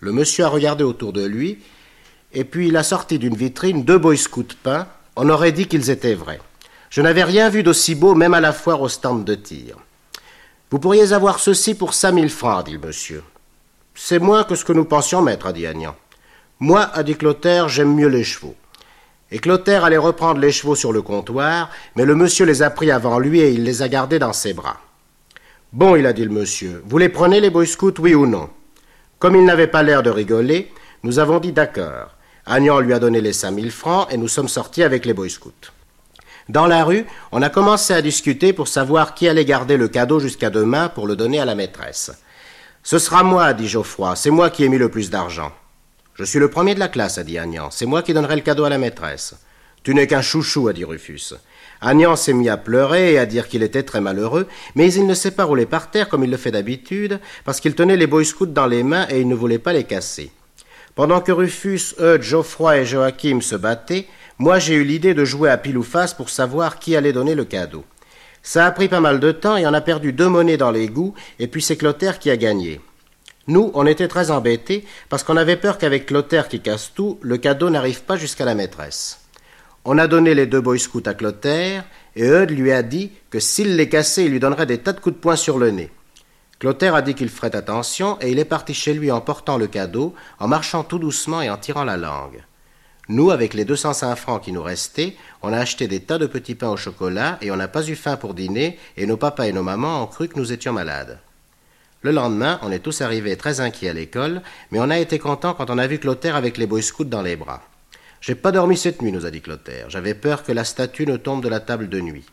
Le 0.00 0.12
monsieur 0.12 0.44
a 0.44 0.48
regardé 0.48 0.84
autour 0.84 1.12
de 1.12 1.24
lui, 1.24 1.58
et 2.32 2.44
puis 2.44 2.68
il 2.68 2.76
a 2.76 2.82
sorti 2.82 3.18
d'une 3.18 3.36
vitrine 3.36 3.84
deux 3.84 3.98
boy 3.98 4.16
scouts 4.16 4.44
peints. 4.62 4.86
On 5.16 5.28
aurait 5.28 5.52
dit 5.52 5.66
qu'ils 5.66 5.90
étaient 5.90 6.14
vrais. 6.14 6.40
Je 6.90 7.02
n'avais 7.02 7.24
rien 7.24 7.48
vu 7.48 7.62
d'aussi 7.62 7.94
beau, 7.94 8.14
même 8.14 8.34
à 8.34 8.40
la 8.40 8.52
foire 8.52 8.80
au 8.80 8.88
stand 8.88 9.24
de 9.24 9.34
tir. 9.34 9.76
Vous 10.70 10.78
pourriez 10.78 11.12
avoir 11.12 11.38
ceci 11.38 11.74
pour 11.74 11.94
5000 11.94 12.30
francs, 12.30 12.66
dit 12.66 12.72
le 12.72 12.78
monsieur. 12.78 13.22
C'est 13.94 14.18
moins 14.18 14.44
que 14.44 14.54
ce 14.54 14.64
que 14.64 14.72
nous 14.72 14.84
pensions 14.84 15.22
mettre, 15.22 15.46
a 15.46 15.52
dit 15.52 15.66
Agnan. 15.66 15.94
Moi, 16.60 16.82
a 16.82 17.02
dit 17.02 17.16
Clotaire, 17.16 17.68
j'aime 17.68 17.94
mieux 17.94 18.08
les 18.08 18.24
chevaux. 18.24 18.54
Et 19.30 19.38
Clotaire 19.38 19.84
allait 19.84 19.96
reprendre 19.96 20.40
les 20.40 20.52
chevaux 20.52 20.74
sur 20.74 20.92
le 20.92 21.02
comptoir, 21.02 21.70
mais 21.96 22.04
le 22.04 22.14
monsieur 22.14 22.46
les 22.46 22.62
a 22.62 22.70
pris 22.70 22.90
avant 22.90 23.18
lui 23.18 23.40
et 23.40 23.50
il 23.50 23.64
les 23.64 23.82
a 23.82 23.88
gardés 23.88 24.18
dans 24.18 24.32
ses 24.32 24.52
bras. 24.52 24.78
Bon, 25.72 25.96
il 25.96 26.06
a 26.06 26.12
dit 26.12 26.24
le 26.24 26.30
monsieur, 26.30 26.82
vous 26.86 26.96
les 26.96 27.08
prenez 27.08 27.40
les 27.40 27.50
boy 27.50 27.66
scouts, 27.66 27.98
oui 27.98 28.14
ou 28.14 28.24
non? 28.24 28.48
Comme 29.18 29.34
il 29.34 29.44
n'avait 29.44 29.66
pas 29.66 29.82
l'air 29.82 30.02
de 30.02 30.10
rigoler, 30.10 30.72
nous 31.02 31.18
avons 31.18 31.40
dit 31.40 31.52
d'accord. 31.52 32.14
Agnan 32.46 32.78
lui 32.78 32.92
a 32.92 33.00
donné 33.00 33.20
les 33.20 33.32
cinq 33.32 33.50
mille 33.50 33.72
francs 33.72 34.06
et 34.10 34.16
nous 34.16 34.28
sommes 34.28 34.48
sortis 34.48 34.84
avec 34.84 35.04
les 35.04 35.12
boy 35.12 35.28
scouts. 35.28 35.52
Dans 36.48 36.66
la 36.68 36.84
rue, 36.84 37.04
on 37.32 37.42
a 37.42 37.50
commencé 37.50 37.92
à 37.92 38.00
discuter 38.00 38.52
pour 38.52 38.68
savoir 38.68 39.14
qui 39.14 39.28
allait 39.28 39.44
garder 39.44 39.76
le 39.76 39.88
cadeau 39.88 40.20
jusqu'à 40.20 40.50
demain 40.50 40.88
pour 40.88 41.08
le 41.08 41.16
donner 41.16 41.40
à 41.40 41.44
la 41.44 41.56
maîtresse. 41.56 42.12
Ce 42.84 43.00
sera 43.00 43.24
moi, 43.24 43.52
dit 43.52 43.66
Geoffroy, 43.66 44.14
c'est 44.14 44.30
moi 44.30 44.50
qui 44.50 44.62
ai 44.62 44.68
mis 44.68 44.78
le 44.78 44.88
plus 44.88 45.10
d'argent. 45.10 45.50
Je 46.14 46.22
suis 46.22 46.38
le 46.38 46.48
premier 46.48 46.74
de 46.74 46.78
la 46.78 46.88
classe, 46.88 47.18
a 47.18 47.24
dit 47.24 47.36
Agnan. 47.36 47.72
C'est 47.72 47.84
moi 47.84 48.02
qui 48.02 48.14
donnerai 48.14 48.36
le 48.36 48.42
cadeau 48.42 48.62
à 48.62 48.70
la 48.70 48.78
maîtresse. 48.78 49.34
Tu 49.82 49.92
n'es 49.92 50.06
qu'un 50.06 50.22
chouchou, 50.22 50.68
a 50.68 50.72
dit 50.72 50.84
Rufus. 50.84 51.34
Agnan 51.80 52.16
s'est 52.16 52.32
mis 52.32 52.48
à 52.48 52.56
pleurer 52.56 53.12
et 53.12 53.18
à 53.18 53.26
dire 53.26 53.48
qu'il 53.48 53.62
était 53.62 53.82
très 53.82 54.00
malheureux, 54.00 54.46
mais 54.74 54.92
il 54.92 55.06
ne 55.06 55.14
s'est 55.14 55.30
pas 55.30 55.44
roulé 55.44 55.66
par 55.66 55.90
terre 55.90 56.08
comme 56.08 56.24
il 56.24 56.30
le 56.30 56.36
fait 56.36 56.50
d'habitude, 56.50 57.20
parce 57.44 57.60
qu'il 57.60 57.74
tenait 57.74 57.96
les 57.96 58.06
boy 58.06 58.24
scouts 58.24 58.46
dans 58.46 58.66
les 58.66 58.82
mains 58.82 59.06
et 59.10 59.20
il 59.20 59.28
ne 59.28 59.34
voulait 59.34 59.58
pas 59.58 59.72
les 59.72 59.84
casser. 59.84 60.30
Pendant 60.94 61.20
que 61.20 61.32
Rufus, 61.32 61.94
Eudes, 62.00 62.22
Geoffroy 62.22 62.78
et 62.78 62.86
Joachim 62.86 63.40
se 63.42 63.54
battaient, 63.56 64.06
moi 64.38 64.58
j'ai 64.58 64.74
eu 64.74 64.84
l'idée 64.84 65.12
de 65.12 65.24
jouer 65.24 65.50
à 65.50 65.58
pile 65.58 65.76
ou 65.76 65.82
face 65.82 66.14
pour 66.14 66.30
savoir 66.30 66.78
qui 66.78 66.96
allait 66.96 67.12
donner 67.12 67.34
le 67.34 67.44
cadeau. 67.44 67.84
Ça 68.42 68.64
a 68.64 68.70
pris 68.70 68.88
pas 68.88 69.00
mal 69.00 69.20
de 69.20 69.32
temps 69.32 69.56
et 69.56 69.66
on 69.66 69.74
a 69.74 69.80
perdu 69.80 70.12
deux 70.12 70.28
monnaies 70.28 70.56
dans 70.56 70.70
l'égout, 70.70 71.14
et 71.38 71.48
puis 71.48 71.60
c'est 71.60 71.76
Clotaire 71.76 72.18
qui 72.18 72.30
a 72.30 72.36
gagné. 72.36 72.80
Nous, 73.48 73.70
on 73.74 73.86
était 73.86 74.08
très 74.08 74.30
embêtés 74.30 74.84
parce 75.08 75.22
qu'on 75.22 75.36
avait 75.36 75.56
peur 75.56 75.78
qu'avec 75.78 76.06
Clotaire 76.06 76.48
qui 76.48 76.60
casse 76.60 76.92
tout, 76.94 77.18
le 77.22 77.36
cadeau 77.36 77.70
n'arrive 77.70 78.02
pas 78.02 78.16
jusqu'à 78.16 78.44
la 78.44 78.54
maîtresse. 78.54 79.25
On 79.88 79.98
a 79.98 80.08
donné 80.08 80.34
les 80.34 80.46
deux 80.46 80.60
boy 80.60 80.80
scouts 80.80 81.04
à 81.06 81.14
Clotaire 81.14 81.84
et 82.16 82.24
Eudes 82.24 82.50
lui 82.50 82.72
a 82.72 82.82
dit 82.82 83.12
que 83.30 83.38
s'il 83.38 83.76
les 83.76 83.88
cassait, 83.88 84.24
il 84.24 84.32
lui 84.32 84.40
donnerait 84.40 84.66
des 84.66 84.78
tas 84.78 84.92
de 84.92 84.98
coups 84.98 85.14
de 85.14 85.20
poing 85.20 85.36
sur 85.36 85.60
le 85.60 85.70
nez. 85.70 85.92
Clotaire 86.58 86.96
a 86.96 87.02
dit 87.02 87.14
qu'il 87.14 87.28
ferait 87.28 87.54
attention 87.54 88.18
et 88.20 88.32
il 88.32 88.40
est 88.40 88.44
parti 88.44 88.74
chez 88.74 88.94
lui 88.94 89.12
en 89.12 89.20
portant 89.20 89.58
le 89.58 89.68
cadeau, 89.68 90.12
en 90.40 90.48
marchant 90.48 90.82
tout 90.82 90.98
doucement 90.98 91.40
et 91.40 91.50
en 91.50 91.56
tirant 91.56 91.84
la 91.84 91.96
langue. 91.96 92.42
Nous, 93.08 93.30
avec 93.30 93.54
les 93.54 93.64
205 93.64 94.16
francs 94.16 94.42
qui 94.42 94.50
nous 94.50 94.62
restaient, 94.64 95.14
on 95.40 95.52
a 95.52 95.58
acheté 95.58 95.86
des 95.86 96.00
tas 96.00 96.18
de 96.18 96.26
petits 96.26 96.56
pains 96.56 96.70
au 96.70 96.76
chocolat 96.76 97.38
et 97.40 97.52
on 97.52 97.56
n'a 97.56 97.68
pas 97.68 97.88
eu 97.88 97.94
faim 97.94 98.16
pour 98.16 98.34
dîner 98.34 98.80
et 98.96 99.06
nos 99.06 99.16
papas 99.16 99.46
et 99.46 99.52
nos 99.52 99.62
mamans 99.62 100.02
ont 100.02 100.08
cru 100.08 100.26
que 100.26 100.36
nous 100.36 100.52
étions 100.52 100.72
malades. 100.72 101.20
Le 102.02 102.10
lendemain, 102.10 102.58
on 102.62 102.72
est 102.72 102.80
tous 102.80 103.02
arrivés 103.02 103.36
très 103.36 103.60
inquiets 103.60 103.90
à 103.90 103.92
l'école, 103.92 104.42
mais 104.72 104.80
on 104.80 104.90
a 104.90 104.98
été 104.98 105.20
contents 105.20 105.54
quand 105.54 105.70
on 105.70 105.78
a 105.78 105.86
vu 105.86 106.00
Clotaire 106.00 106.34
avec 106.34 106.58
les 106.58 106.66
boy 106.66 106.82
scouts 106.82 107.04
dans 107.04 107.22
les 107.22 107.36
bras. 107.36 107.62
J'ai 108.20 108.34
pas 108.34 108.52
dormi 108.52 108.76
cette 108.76 109.02
nuit, 109.02 109.12
nous 109.12 109.26
a 109.26 109.30
dit 109.30 109.40
Clotaire. 109.40 109.90
J'avais 109.90 110.14
peur 110.14 110.42
que 110.42 110.52
la 110.52 110.64
statue 110.64 111.06
ne 111.06 111.16
tombe 111.16 111.42
de 111.42 111.48
la 111.48 111.60
table 111.60 111.88
de 111.88 112.00
nuit. 112.00 112.24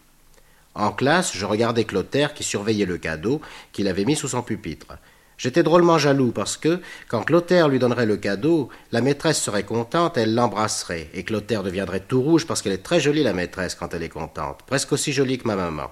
En 0.75 0.91
classe, 0.91 1.35
je 1.35 1.45
regardais 1.45 1.83
Clotaire 1.83 2.33
qui 2.33 2.43
surveillait 2.43 2.85
le 2.85 2.97
cadeau 2.97 3.41
qu'il 3.71 3.87
avait 3.87 4.05
mis 4.05 4.15
sous 4.15 4.29
son 4.29 4.41
pupitre. 4.41 4.97
J'étais 5.37 5.63
drôlement 5.63 5.97
jaloux 5.97 6.31
parce 6.31 6.57
que, 6.57 6.79
quand 7.07 7.23
Clotaire 7.23 7.67
lui 7.67 7.79
donnerait 7.79 8.05
le 8.05 8.17
cadeau, 8.17 8.69
la 8.91 9.01
maîtresse 9.01 9.41
serait 9.41 9.63
contente, 9.63 10.17
elle 10.17 10.35
l'embrasserait, 10.35 11.09
et 11.13 11.23
Clotaire 11.23 11.63
deviendrait 11.63 11.99
tout 11.99 12.21
rouge 12.21 12.47
parce 12.47 12.61
qu'elle 12.61 12.73
est 12.73 12.83
très 12.83 12.99
jolie, 12.99 13.23
la 13.23 13.33
maîtresse, 13.33 13.75
quand 13.75 13.93
elle 13.93 14.03
est 14.03 14.09
contente, 14.09 14.61
presque 14.65 14.93
aussi 14.93 15.11
jolie 15.11 15.37
que 15.37 15.47
ma 15.47 15.55
maman. 15.55 15.91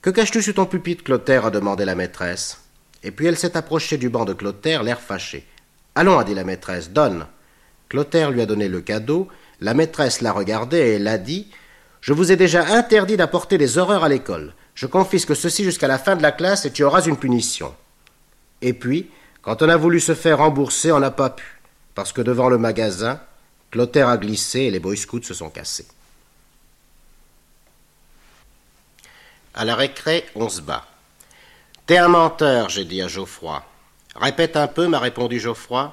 Que 0.00 0.10
caches-tu 0.10 0.42
sous 0.42 0.54
ton 0.54 0.66
pupitre, 0.66 1.04
Clotaire? 1.04 1.46
a 1.46 1.50
demandé 1.50 1.84
la 1.84 1.94
maîtresse. 1.94 2.60
Et 3.04 3.10
puis 3.10 3.26
elle 3.26 3.38
s'est 3.38 3.56
approchée 3.56 3.98
du 3.98 4.08
banc 4.08 4.24
de 4.24 4.32
Clotaire, 4.32 4.82
l'air 4.82 5.00
fâché. 5.00 5.46
Allons, 5.94 6.18
a 6.18 6.24
dit 6.24 6.34
la 6.34 6.44
maîtresse, 6.44 6.90
donne. 6.90 7.26
Clotaire 7.92 8.30
lui 8.30 8.40
a 8.40 8.46
donné 8.46 8.68
le 8.68 8.80
cadeau, 8.80 9.28
la 9.60 9.74
maîtresse 9.74 10.22
l'a 10.22 10.32
regardé 10.32 10.78
et 10.78 10.94
elle 10.94 11.06
a 11.06 11.18
dit 11.18 11.48
Je 12.00 12.14
vous 12.14 12.32
ai 12.32 12.36
déjà 12.36 12.64
interdit 12.74 13.18
d'apporter 13.18 13.58
des 13.58 13.76
horreurs 13.76 14.02
à 14.02 14.08
l'école. 14.08 14.54
Je 14.74 14.86
confisque 14.86 15.36
ceci 15.36 15.62
jusqu'à 15.62 15.88
la 15.88 15.98
fin 15.98 16.16
de 16.16 16.22
la 16.22 16.32
classe 16.32 16.64
et 16.64 16.72
tu 16.72 16.84
auras 16.84 17.02
une 17.02 17.18
punition. 17.18 17.74
Et 18.62 18.72
puis, 18.72 19.10
quand 19.42 19.60
on 19.60 19.68
a 19.68 19.76
voulu 19.76 20.00
se 20.00 20.14
faire 20.14 20.38
rembourser, 20.38 20.90
on 20.90 21.00
n'a 21.00 21.10
pas 21.10 21.28
pu, 21.28 21.60
parce 21.94 22.14
que 22.14 22.22
devant 22.22 22.48
le 22.48 22.56
magasin, 22.56 23.20
Clotaire 23.70 24.08
a 24.08 24.16
glissé 24.16 24.60
et 24.60 24.70
les 24.70 24.80
boy 24.80 24.96
scouts 24.96 25.24
se 25.24 25.34
sont 25.34 25.50
cassés. 25.50 25.86
À 29.52 29.66
la 29.66 29.74
récré, 29.74 30.24
on 30.34 30.48
se 30.48 30.62
bat. 30.62 30.86
T'es 31.84 31.98
un 31.98 32.08
menteur, 32.08 32.70
j'ai 32.70 32.86
dit 32.86 33.02
à 33.02 33.08
Geoffroy. 33.08 33.62
Répète 34.16 34.56
un 34.56 34.66
peu, 34.66 34.88
m'a 34.88 34.98
répondu 34.98 35.38
Geoffroy. 35.38 35.92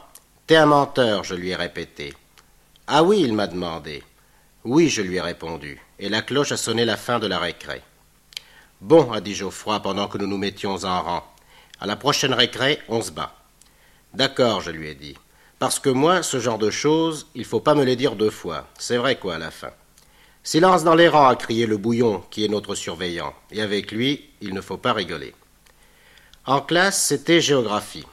T'es 0.50 0.56
un 0.56 0.66
menteur, 0.66 1.24
je 1.24 1.36
lui 1.36 1.50
ai 1.50 1.56
répété. 1.56 2.12
Ah 2.88 3.04
oui, 3.04 3.22
il 3.22 3.34
m'a 3.34 3.46
demandé. 3.46 4.02
Oui, 4.64 4.90
je 4.90 5.04
lui 5.04 5.18
ai 5.18 5.22
répondu, 5.22 5.80
et 6.00 6.10
la 6.10 6.24
cloche 6.24 6.52
a 6.52 6.58
sonné 6.58 6.86
la 6.86 6.98
fin 6.98 7.20
de 7.20 7.28
la 7.28 7.38
récré. 7.38 7.84
Bon, 8.82 9.12
a 9.12 9.22
dit 9.22 9.36
Geoffroy 9.36 9.80
pendant 9.80 10.08
que 10.08 10.18
nous 10.18 10.26
nous 10.26 10.40
mettions 10.40 10.84
en 10.86 11.04
rang. 11.04 11.24
À 11.80 11.86
la 11.86 11.96
prochaine 11.96 12.34
récré, 12.34 12.80
on 12.88 13.00
se 13.04 13.12
bat. 13.12 13.36
D'accord, 14.16 14.62
je 14.62 14.72
lui 14.72 14.88
ai 14.88 14.96
dit. 14.96 15.16
Parce 15.60 15.78
que 15.78 15.92
moi, 15.92 16.24
ce 16.24 16.40
genre 16.40 16.58
de 16.58 16.72
choses, 16.72 17.28
il 17.36 17.46
faut 17.46 17.60
pas 17.60 17.76
me 17.76 17.84
les 17.84 17.96
dire 17.96 18.16
deux 18.16 18.32
fois. 18.32 18.66
C'est 18.80 18.98
vrai 18.98 19.20
quoi 19.20 19.36
à 19.36 19.38
la 19.38 19.52
fin. 19.52 19.70
Silence 20.42 20.84
dans 20.84 20.96
les 20.96 21.10
rangs, 21.10 21.28
a 21.28 21.36
crié 21.36 21.68
le 21.68 21.78
bouillon, 21.78 22.24
qui 22.32 22.44
est 22.44 22.48
notre 22.48 22.74
surveillant, 22.74 23.36
et 23.52 23.62
avec 23.62 23.92
lui, 23.92 24.32
il 24.42 24.56
ne 24.56 24.62
faut 24.62 24.78
pas 24.78 24.94
rigoler. 24.94 25.36
En 26.48 26.60
classe, 26.60 27.06
c'était 27.06 27.40
géographie. 27.40 28.08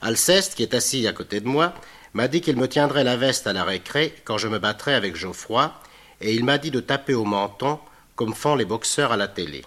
Alceste, 0.00 0.54
qui 0.54 0.62
est 0.62 0.74
assis 0.74 1.06
à 1.06 1.12
côté 1.12 1.40
de 1.40 1.48
moi, 1.48 1.74
m'a 2.14 2.28
dit 2.28 2.40
qu'il 2.40 2.56
me 2.56 2.68
tiendrait 2.68 3.04
la 3.04 3.16
veste 3.16 3.46
à 3.46 3.52
la 3.52 3.64
récré 3.64 4.14
quand 4.24 4.38
je 4.38 4.48
me 4.48 4.58
battrais 4.58 4.94
avec 4.94 5.16
Geoffroy, 5.16 5.72
et 6.20 6.34
il 6.34 6.44
m'a 6.44 6.58
dit 6.58 6.70
de 6.70 6.80
taper 6.80 7.14
au 7.14 7.24
menton 7.24 7.78
comme 8.16 8.34
font 8.34 8.54
les 8.54 8.64
boxeurs 8.64 9.12
à 9.12 9.16
la 9.16 9.28
télé. 9.28 9.64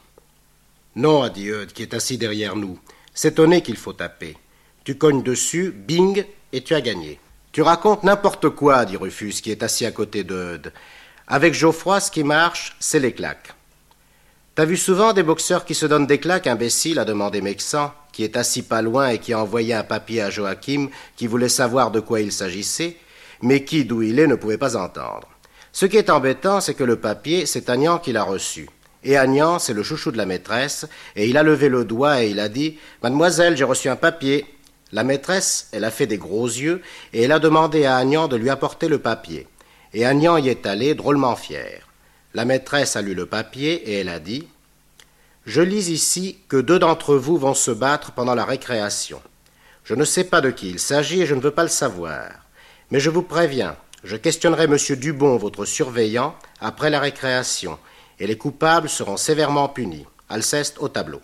Non, 0.95 1.23
a 1.23 1.29
dit 1.29 1.49
Eudes, 1.49 1.73
qui 1.73 1.81
est 1.81 1.93
assis 1.93 2.17
derrière 2.17 2.55
nous, 2.55 2.79
c'est 3.13 3.39
qu'il 3.63 3.77
faut 3.77 3.93
taper. 3.93 4.37
Tu 4.83 4.97
cognes 4.97 5.23
dessus, 5.23 5.71
bing, 5.71 6.25
et 6.51 6.61
tu 6.61 6.75
as 6.75 6.81
gagné. 6.81 7.19
Tu 7.51 7.61
racontes 7.61 8.03
n'importe 8.03 8.49
quoi, 8.49 8.85
dit 8.85 8.97
Rufus, 8.97 9.41
qui 9.41 9.51
est 9.51 9.63
assis 9.63 9.85
à 9.85 9.91
côté 9.91 10.23
d'Eudes. 10.23 10.73
Avec 11.27 11.53
Geoffroy, 11.53 11.99
ce 11.99 12.11
qui 12.11 12.23
marche, 12.23 12.75
c'est 12.79 12.99
les 12.99 13.13
claques. 13.13 13.53
T'as 14.55 14.65
vu 14.65 14.77
souvent 14.77 15.13
des 15.13 15.23
boxeurs 15.23 15.65
qui 15.65 15.73
se 15.73 15.85
donnent 15.85 16.05
des 16.05 16.19
claques, 16.19 16.47
imbécile 16.47 16.99
a 16.99 17.05
demandé 17.05 17.41
Mexan 17.41 17.91
qui 18.13 18.23
est 18.23 18.37
assis 18.37 18.61
pas 18.61 18.81
loin 18.81 19.09
et 19.09 19.17
qui 19.17 19.33
a 19.33 19.39
envoyé 19.39 19.73
un 19.73 19.83
papier 19.83 20.21
à 20.21 20.29
Joachim, 20.29 20.89
qui 21.17 21.27
voulait 21.27 21.49
savoir 21.49 21.91
de 21.91 21.99
quoi 21.99 22.21
il 22.21 22.31
s'agissait, 22.31 22.95
mais 23.41 23.65
qui, 23.65 23.83
d'où 23.83 24.03
il 24.03 24.19
est, 24.19 24.27
ne 24.27 24.35
pouvait 24.35 24.59
pas 24.59 24.77
entendre. 24.77 25.27
Ce 25.73 25.87
qui 25.87 25.97
est 25.97 26.11
embêtant, 26.11 26.61
c'est 26.61 26.75
que 26.75 26.83
le 26.83 26.97
papier, 26.97 27.47
c'est 27.47 27.69
Agnan 27.69 27.97
qui 27.97 28.13
l'a 28.13 28.23
reçu. 28.23 28.69
Et 29.03 29.17
Agnan, 29.17 29.57
c'est 29.57 29.73
le 29.73 29.83
chouchou 29.83 30.11
de 30.11 30.17
la 30.17 30.27
maîtresse, 30.27 30.85
et 31.15 31.27
il 31.27 31.35
a 31.35 31.43
levé 31.43 31.67
le 31.67 31.83
doigt 31.83 32.23
et 32.23 32.29
il 32.29 32.39
a 32.39 32.47
dit 32.47 32.77
Mademoiselle, 33.01 33.57
j'ai 33.57 33.63
reçu 33.63 33.89
un 33.89 33.95
papier. 33.95 34.45
La 34.91 35.03
maîtresse, 35.03 35.69
elle 35.71 35.83
a 35.83 35.91
fait 35.91 36.05
des 36.05 36.19
gros 36.19 36.45
yeux, 36.45 36.81
et 37.11 37.23
elle 37.23 37.31
a 37.31 37.39
demandé 37.39 37.85
à 37.85 37.97
Agnan 37.97 38.27
de 38.27 38.37
lui 38.37 38.51
apporter 38.51 38.87
le 38.87 38.99
papier. 38.99 39.47
Et 39.95 40.05
Agnan 40.05 40.37
y 40.37 40.49
est 40.49 40.67
allé, 40.67 40.93
drôlement 40.93 41.35
fier. 41.35 41.81
La 42.33 42.45
maîtresse 42.45 42.95
a 42.95 43.01
lu 43.01 43.13
le 43.13 43.25
papier, 43.25 43.89
et 43.89 43.99
elle 43.99 44.09
a 44.09 44.19
dit 44.19 44.47
je 45.45 45.61
lis 45.61 45.89
ici 45.89 46.37
que 46.47 46.55
deux 46.55 46.79
d'entre 46.79 47.15
vous 47.15 47.37
vont 47.37 47.53
se 47.53 47.71
battre 47.71 48.13
pendant 48.13 48.33
la 48.33 48.45
récréation. 48.45 49.21
Je 49.83 49.93
ne 49.93 50.05
sais 50.05 50.23
pas 50.23 50.39
de 50.39 50.49
qui 50.49 50.69
il 50.69 50.79
s'agit 50.79 51.21
et 51.21 51.25
je 51.25 51.35
ne 51.35 51.41
veux 51.41 51.51
pas 51.51 51.63
le 51.63 51.69
savoir. 51.69 52.29
Mais 52.91 53.01
je 53.01 53.09
vous 53.09 53.23
préviens, 53.23 53.75
je 54.05 54.15
questionnerai 54.15 54.65
M. 54.65 54.77
Dubon, 54.97 55.35
votre 55.35 55.65
surveillant, 55.65 56.35
après 56.61 56.89
la 56.89 57.01
récréation, 57.01 57.77
et 58.19 58.27
les 58.27 58.37
coupables 58.37 58.87
seront 58.87 59.17
sévèrement 59.17 59.67
punis. 59.67 60.05
Alceste 60.29 60.77
au 60.79 60.87
tableau. 60.87 61.21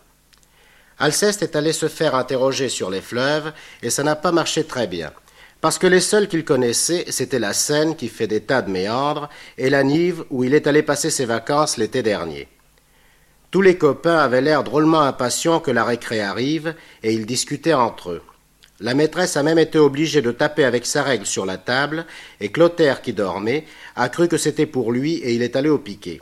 Alceste 0.97 1.41
est 1.41 1.55
allé 1.55 1.71
se 1.71 1.87
faire 1.87 2.15
interroger 2.15 2.67
sur 2.67 2.89
les 2.89 3.01
fleuves, 3.01 3.53
et 3.81 3.89
ça 3.89 4.03
n'a 4.03 4.17
pas 4.17 4.33
marché 4.33 4.65
très 4.65 4.87
bien. 4.87 5.13
Parce 5.61 5.77
que 5.77 5.87
les 5.87 5.99
seuls 5.99 6.29
qu'il 6.29 6.45
connaissait, 6.45 7.05
c'était 7.09 7.39
la 7.39 7.53
Seine 7.53 7.95
qui 7.95 8.07
fait 8.07 8.27
des 8.27 8.41
tas 8.41 8.61
de 8.61 8.71
méandres, 8.71 9.29
et 9.57 9.69
la 9.69 9.83
Nive 9.83 10.23
où 10.29 10.43
il 10.45 10.53
est 10.53 10.67
allé 10.67 10.83
passer 10.83 11.09
ses 11.09 11.25
vacances 11.25 11.75
l'été 11.75 12.01
dernier. 12.01 12.47
Tous 13.51 13.61
les 13.61 13.77
copains 13.77 14.19
avaient 14.19 14.41
l'air 14.41 14.63
drôlement 14.63 15.01
impatients 15.01 15.59
que 15.59 15.71
la 15.71 15.83
récré 15.83 16.21
arrive, 16.21 16.75
et 17.03 17.13
ils 17.13 17.25
discutaient 17.25 17.73
entre 17.73 18.11
eux. 18.11 18.21
La 18.79 18.93
maîtresse 18.93 19.35
a 19.35 19.43
même 19.43 19.59
été 19.59 19.77
obligée 19.77 20.21
de 20.21 20.31
taper 20.31 20.63
avec 20.63 20.85
sa 20.85 21.03
règle 21.03 21.25
sur 21.25 21.45
la 21.45 21.57
table, 21.57 22.05
et 22.39 22.49
Clotaire, 22.49 23.01
qui 23.01 23.11
dormait, 23.11 23.65
a 23.97 24.07
cru 24.07 24.29
que 24.29 24.37
c'était 24.37 24.65
pour 24.65 24.93
lui, 24.93 25.15
et 25.15 25.33
il 25.33 25.41
est 25.41 25.57
allé 25.57 25.67
au 25.67 25.79
piquet. 25.79 26.21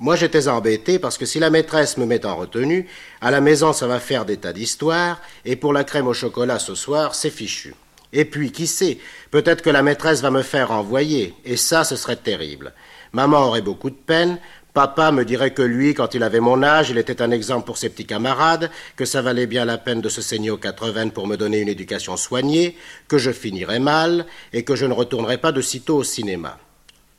Moi 0.00 0.16
j'étais 0.16 0.48
embêté 0.48 0.98
parce 0.98 1.16
que 1.16 1.24
si 1.24 1.38
la 1.38 1.50
maîtresse 1.50 1.96
me 1.98 2.06
met 2.06 2.26
en 2.26 2.34
retenue, 2.34 2.88
à 3.20 3.30
la 3.30 3.40
maison 3.40 3.72
ça 3.72 3.86
va 3.86 4.00
faire 4.00 4.24
des 4.24 4.38
tas 4.38 4.52
d'histoires, 4.52 5.20
et 5.44 5.54
pour 5.54 5.72
la 5.72 5.84
crème 5.84 6.08
au 6.08 6.14
chocolat 6.14 6.58
ce 6.58 6.74
soir, 6.74 7.14
c'est 7.14 7.30
fichu. 7.30 7.74
Et 8.14 8.24
puis, 8.24 8.52
qui 8.52 8.66
sait, 8.66 8.98
peut-être 9.30 9.60
que 9.60 9.68
la 9.68 9.82
maîtresse 9.82 10.22
va 10.22 10.30
me 10.30 10.42
faire 10.42 10.70
envoyer, 10.70 11.34
et 11.44 11.58
ça 11.58 11.84
ce 11.84 11.96
serait 11.96 12.16
terrible. 12.16 12.72
Maman 13.12 13.48
aurait 13.48 13.60
beaucoup 13.60 13.90
de 13.90 13.94
peine, 13.94 14.38
Papa 14.72 15.12
me 15.12 15.24
dirait 15.24 15.52
que 15.52 15.62
lui, 15.62 15.94
quand 15.94 16.14
il 16.14 16.22
avait 16.22 16.40
mon 16.40 16.62
âge, 16.62 16.90
il 16.90 16.98
était 16.98 17.22
un 17.22 17.30
exemple 17.30 17.66
pour 17.66 17.76
ses 17.76 17.90
petits 17.90 18.06
camarades, 18.06 18.70
que 18.96 19.04
ça 19.04 19.22
valait 19.22 19.46
bien 19.46 19.64
la 19.64 19.78
peine 19.78 20.00
de 20.00 20.08
se 20.08 20.20
saigner 20.22 20.50
aux 20.50 20.56
quatre-vingts 20.56 21.10
pour 21.10 21.28
me 21.28 21.36
donner 21.36 21.60
une 21.60 21.68
éducation 21.68 22.16
soignée, 22.16 22.76
que 23.06 23.18
je 23.18 23.30
finirais 23.30 23.78
mal, 23.78 24.26
et 24.52 24.64
que 24.64 24.74
je 24.74 24.86
ne 24.86 24.92
retournerais 24.92 25.38
pas 25.38 25.52
de 25.52 25.60
sitôt 25.60 25.98
au 25.98 26.04
cinéma. 26.04 26.58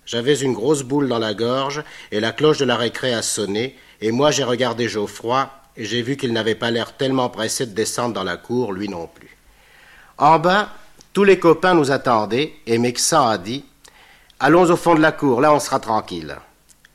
J'avais 0.05 0.35
une 0.39 0.53
grosse 0.53 0.83
boule 0.83 1.07
dans 1.07 1.17
la 1.17 1.33
gorge 1.33 1.83
et 2.11 2.19
la 2.19 2.31
cloche 2.31 2.59
de 2.59 2.65
la 2.65 2.75
récré 2.75 3.13
a 3.13 3.21
sonné 3.21 3.75
et 4.01 4.11
moi 4.11 4.29
j'ai 4.29 4.43
regardé 4.43 4.87
Geoffroy 4.87 5.49
et 5.77 5.85
j'ai 5.85 6.03
vu 6.03 6.15
qu'il 6.15 6.31
n'avait 6.31 6.55
pas 6.55 6.69
l'air 6.69 6.95
tellement 6.95 7.29
pressé 7.29 7.65
de 7.65 7.73
descendre 7.73 8.13
dans 8.13 8.23
la 8.23 8.37
cour, 8.37 8.71
lui 8.71 8.87
non 8.87 9.07
plus. 9.07 9.35
En 10.17 10.37
bas, 10.37 10.69
tous 11.15 11.23
les 11.23 11.39
copains 11.39 11.75
nous 11.75 11.91
attendaient 11.91 12.55
et 12.67 12.77
Mexan 12.77 13.25
a 13.25 13.37
dit 13.37 13.63
Allons 14.41 14.69
au 14.69 14.75
fond 14.75 14.95
de 14.95 14.99
la 14.99 15.13
cour, 15.13 15.39
là 15.39 15.53
on 15.53 15.61
sera 15.61 15.79
tranquille. 15.79 16.35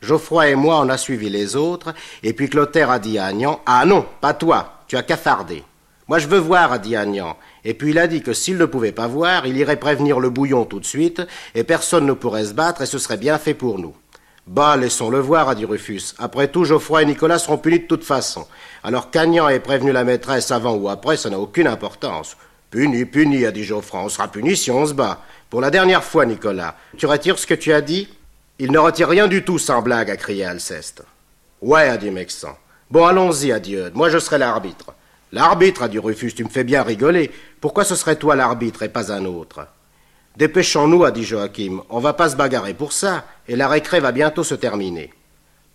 Geoffroy 0.02 0.50
et 0.50 0.54
moi, 0.54 0.78
on 0.80 0.90
a 0.90 0.98
suivi 0.98 1.30
les 1.30 1.56
autres, 1.56 1.94
et 2.22 2.34
puis 2.34 2.50
Clotaire 2.50 2.90
a 2.90 2.98
dit 2.98 3.18
à 3.18 3.24
Agnan 3.24 3.62
Ah 3.64 3.86
non, 3.86 4.04
pas 4.20 4.34
toi, 4.34 4.82
tu 4.88 4.98
as 4.98 5.02
cafardé. 5.02 5.64
Moi 6.06 6.18
je 6.18 6.28
veux 6.28 6.38
voir, 6.38 6.70
a 6.70 6.78
dit 6.78 6.96
Agnan. 6.96 7.34
Et 7.64 7.72
puis 7.72 7.92
il 7.92 7.98
a 7.98 8.06
dit 8.06 8.20
que 8.20 8.34
s'il 8.34 8.58
ne 8.58 8.66
pouvait 8.66 8.92
pas 8.92 9.06
voir, 9.06 9.46
il 9.46 9.56
irait 9.56 9.80
prévenir 9.80 10.20
le 10.20 10.28
bouillon 10.28 10.66
tout 10.66 10.80
de 10.80 10.84
suite, 10.84 11.22
et 11.54 11.64
personne 11.64 12.04
ne 12.04 12.12
pourrait 12.12 12.44
se 12.44 12.52
battre, 12.52 12.82
et 12.82 12.86
ce 12.86 12.98
serait 12.98 13.16
bien 13.16 13.38
fait 13.38 13.54
pour 13.54 13.78
nous. 13.78 13.94
Bah, 14.46 14.76
laissons-le 14.76 15.18
voir, 15.18 15.48
a 15.48 15.54
dit 15.54 15.64
Rufus. 15.64 16.14
Après 16.18 16.48
tout, 16.48 16.66
Geoffroy 16.66 17.04
et 17.04 17.06
Nicolas 17.06 17.38
seront 17.38 17.56
punis 17.56 17.80
de 17.80 17.86
toute 17.86 18.04
façon. 18.04 18.46
Alors 18.82 19.10
qu'Agnan 19.10 19.48
ait 19.48 19.60
prévenu 19.60 19.92
la 19.92 20.04
maîtresse 20.04 20.50
avant 20.50 20.74
ou 20.74 20.90
après, 20.90 21.16
ça 21.16 21.30
n'a 21.30 21.38
aucune 21.38 21.68
importance. 21.68 22.36
Puni, 22.70 23.04
puni, 23.04 23.44
a 23.44 23.50
dit 23.50 23.64
Geoffroy. 23.64 24.00
On 24.00 24.08
sera 24.08 24.28
puni 24.28 24.56
si 24.56 24.70
on 24.70 24.86
se 24.86 24.94
bat. 24.94 25.20
Pour 25.48 25.60
la 25.60 25.70
dernière 25.70 26.04
fois, 26.04 26.24
Nicolas, 26.24 26.76
tu 26.96 27.06
retires 27.06 27.38
ce 27.38 27.46
que 27.46 27.54
tu 27.54 27.72
as 27.72 27.80
dit? 27.80 28.08
Il 28.60 28.70
ne 28.70 28.78
retire 28.78 29.08
rien 29.08 29.26
du 29.26 29.44
tout, 29.44 29.58
sans 29.58 29.82
blague, 29.82 30.10
a 30.10 30.16
crié 30.16 30.44
Alceste. 30.44 31.02
Ouais, 31.60 31.88
a 31.88 31.96
dit 31.96 32.10
Mexan. 32.10 32.56
Bon, 32.90 33.06
allons-y, 33.06 33.50
a 33.52 33.58
dit 33.58 33.74
Eudes. 33.74 33.94
Moi, 33.94 34.08
je 34.08 34.18
serai 34.18 34.38
l'arbitre. 34.38 34.94
L'arbitre, 35.32 35.82
a 35.82 35.88
dit 35.88 35.98
Rufus, 35.98 36.32
tu 36.32 36.44
me 36.44 36.48
fais 36.48 36.64
bien 36.64 36.82
rigoler. 36.82 37.30
Pourquoi 37.60 37.84
ce 37.84 37.96
serait 37.96 38.16
toi 38.16 38.36
l'arbitre 38.36 38.82
et 38.82 38.88
pas 38.88 39.12
un 39.12 39.24
autre? 39.24 39.66
Dépêchons-nous, 40.36 41.04
a 41.04 41.10
dit 41.10 41.24
Joachim. 41.24 41.82
On 41.88 41.98
va 41.98 42.12
pas 42.12 42.28
se 42.28 42.36
bagarrer 42.36 42.74
pour 42.74 42.92
ça, 42.92 43.24
et 43.48 43.56
la 43.56 43.66
récré 43.66 43.98
va 43.98 44.12
bientôt 44.12 44.44
se 44.44 44.54
terminer. 44.54 45.12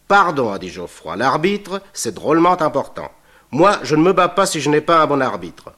Pardon, 0.07 0.51
a 0.51 0.59
dit 0.59 0.69
Geoffroy. 0.69 1.15
L'arbitre, 1.17 1.81
c'est 1.93 2.13
drôlement 2.13 2.61
important. 2.61 3.11
Moi, 3.51 3.79
je 3.83 3.95
ne 3.95 4.03
me 4.03 4.13
bats 4.13 4.29
pas 4.29 4.45
si 4.45 4.61
je 4.61 4.69
n'ai 4.69 4.81
pas 4.81 5.01
un 5.01 5.07
bon 5.07 5.21
arbitre. 5.21 5.71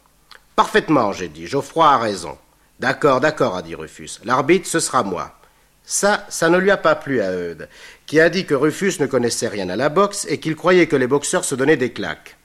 Parfaitement, 0.57 1.13
j'ai 1.13 1.27
dit. 1.27 1.45
Geoffroy 1.45 1.85
a 1.85 1.99
raison. 1.99 2.35
D'accord, 2.79 3.19
d'accord, 3.19 3.55
a 3.55 3.61
dit 3.61 3.75
Rufus. 3.75 4.19
L'arbitre, 4.25 4.67
ce 4.67 4.79
sera 4.79 5.03
moi. 5.03 5.39
Ça, 5.83 6.25
ça 6.29 6.49
ne 6.49 6.57
lui 6.57 6.71
a 6.71 6.77
pas 6.77 6.95
plu 6.95 7.21
à 7.21 7.31
Eudes, 7.31 7.69
qui 8.07 8.19
a 8.19 8.27
dit 8.27 8.47
que 8.47 8.55
Rufus 8.55 8.93
ne 8.99 9.05
connaissait 9.05 9.49
rien 9.49 9.69
à 9.69 9.75
la 9.75 9.89
boxe 9.89 10.25
et 10.27 10.39
qu'il 10.39 10.55
croyait 10.55 10.87
que 10.87 10.95
les 10.95 11.05
boxeurs 11.05 11.45
se 11.45 11.53
donnaient 11.53 11.77
des 11.77 11.93
claques. 11.93 12.37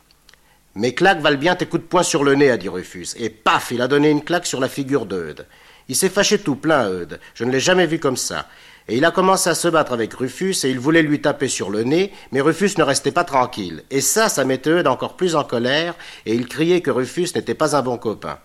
Mes 0.74 0.94
claques 0.94 1.20
valent 1.20 1.38
bien 1.38 1.56
tes 1.56 1.64
coups 1.64 1.84
de 1.84 1.88
poing 1.88 2.02
sur 2.02 2.22
le 2.22 2.34
nez, 2.34 2.50
a 2.50 2.58
dit 2.58 2.68
Rufus. 2.68 3.14
Et 3.16 3.30
paf, 3.30 3.70
il 3.70 3.80
a 3.80 3.88
donné 3.88 4.10
une 4.10 4.22
claque 4.22 4.46
sur 4.46 4.60
la 4.60 4.68
figure 4.68 5.06
d'Eudes. 5.06 5.46
Il 5.88 5.96
s'est 5.96 6.10
fâché 6.10 6.38
tout 6.38 6.56
plein, 6.56 6.90
Eudes. 6.90 7.18
Je 7.32 7.44
ne 7.44 7.50
l'ai 7.50 7.60
jamais 7.60 7.86
vu 7.86 7.98
comme 7.98 8.18
ça. 8.18 8.46
Et 8.88 8.96
il 8.96 9.04
a 9.04 9.10
commencé 9.10 9.48
à 9.48 9.54
se 9.54 9.68
battre 9.68 9.92
avec 9.92 10.12
Rufus 10.14 10.64
et 10.64 10.70
il 10.70 10.80
voulait 10.80 11.02
lui 11.02 11.20
taper 11.20 11.48
sur 11.48 11.70
le 11.70 11.84
nez, 11.84 12.12
mais 12.32 12.40
Rufus 12.40 12.70
ne 12.78 12.82
restait 12.82 13.12
pas 13.12 13.24
tranquille. 13.24 13.84
Et 13.90 14.00
ça, 14.00 14.28
ça 14.28 14.44
mettait 14.44 14.70
Eudes 14.70 14.88
encore 14.88 15.16
plus 15.16 15.36
en 15.36 15.44
colère 15.44 15.94
et 16.26 16.34
il 16.34 16.46
criait 16.46 16.80
que 16.80 16.90
Rufus 16.90 17.28
n'était 17.34 17.54
pas 17.54 17.76
un 17.76 17.82
bon 17.82 17.96
copain. 17.96 18.38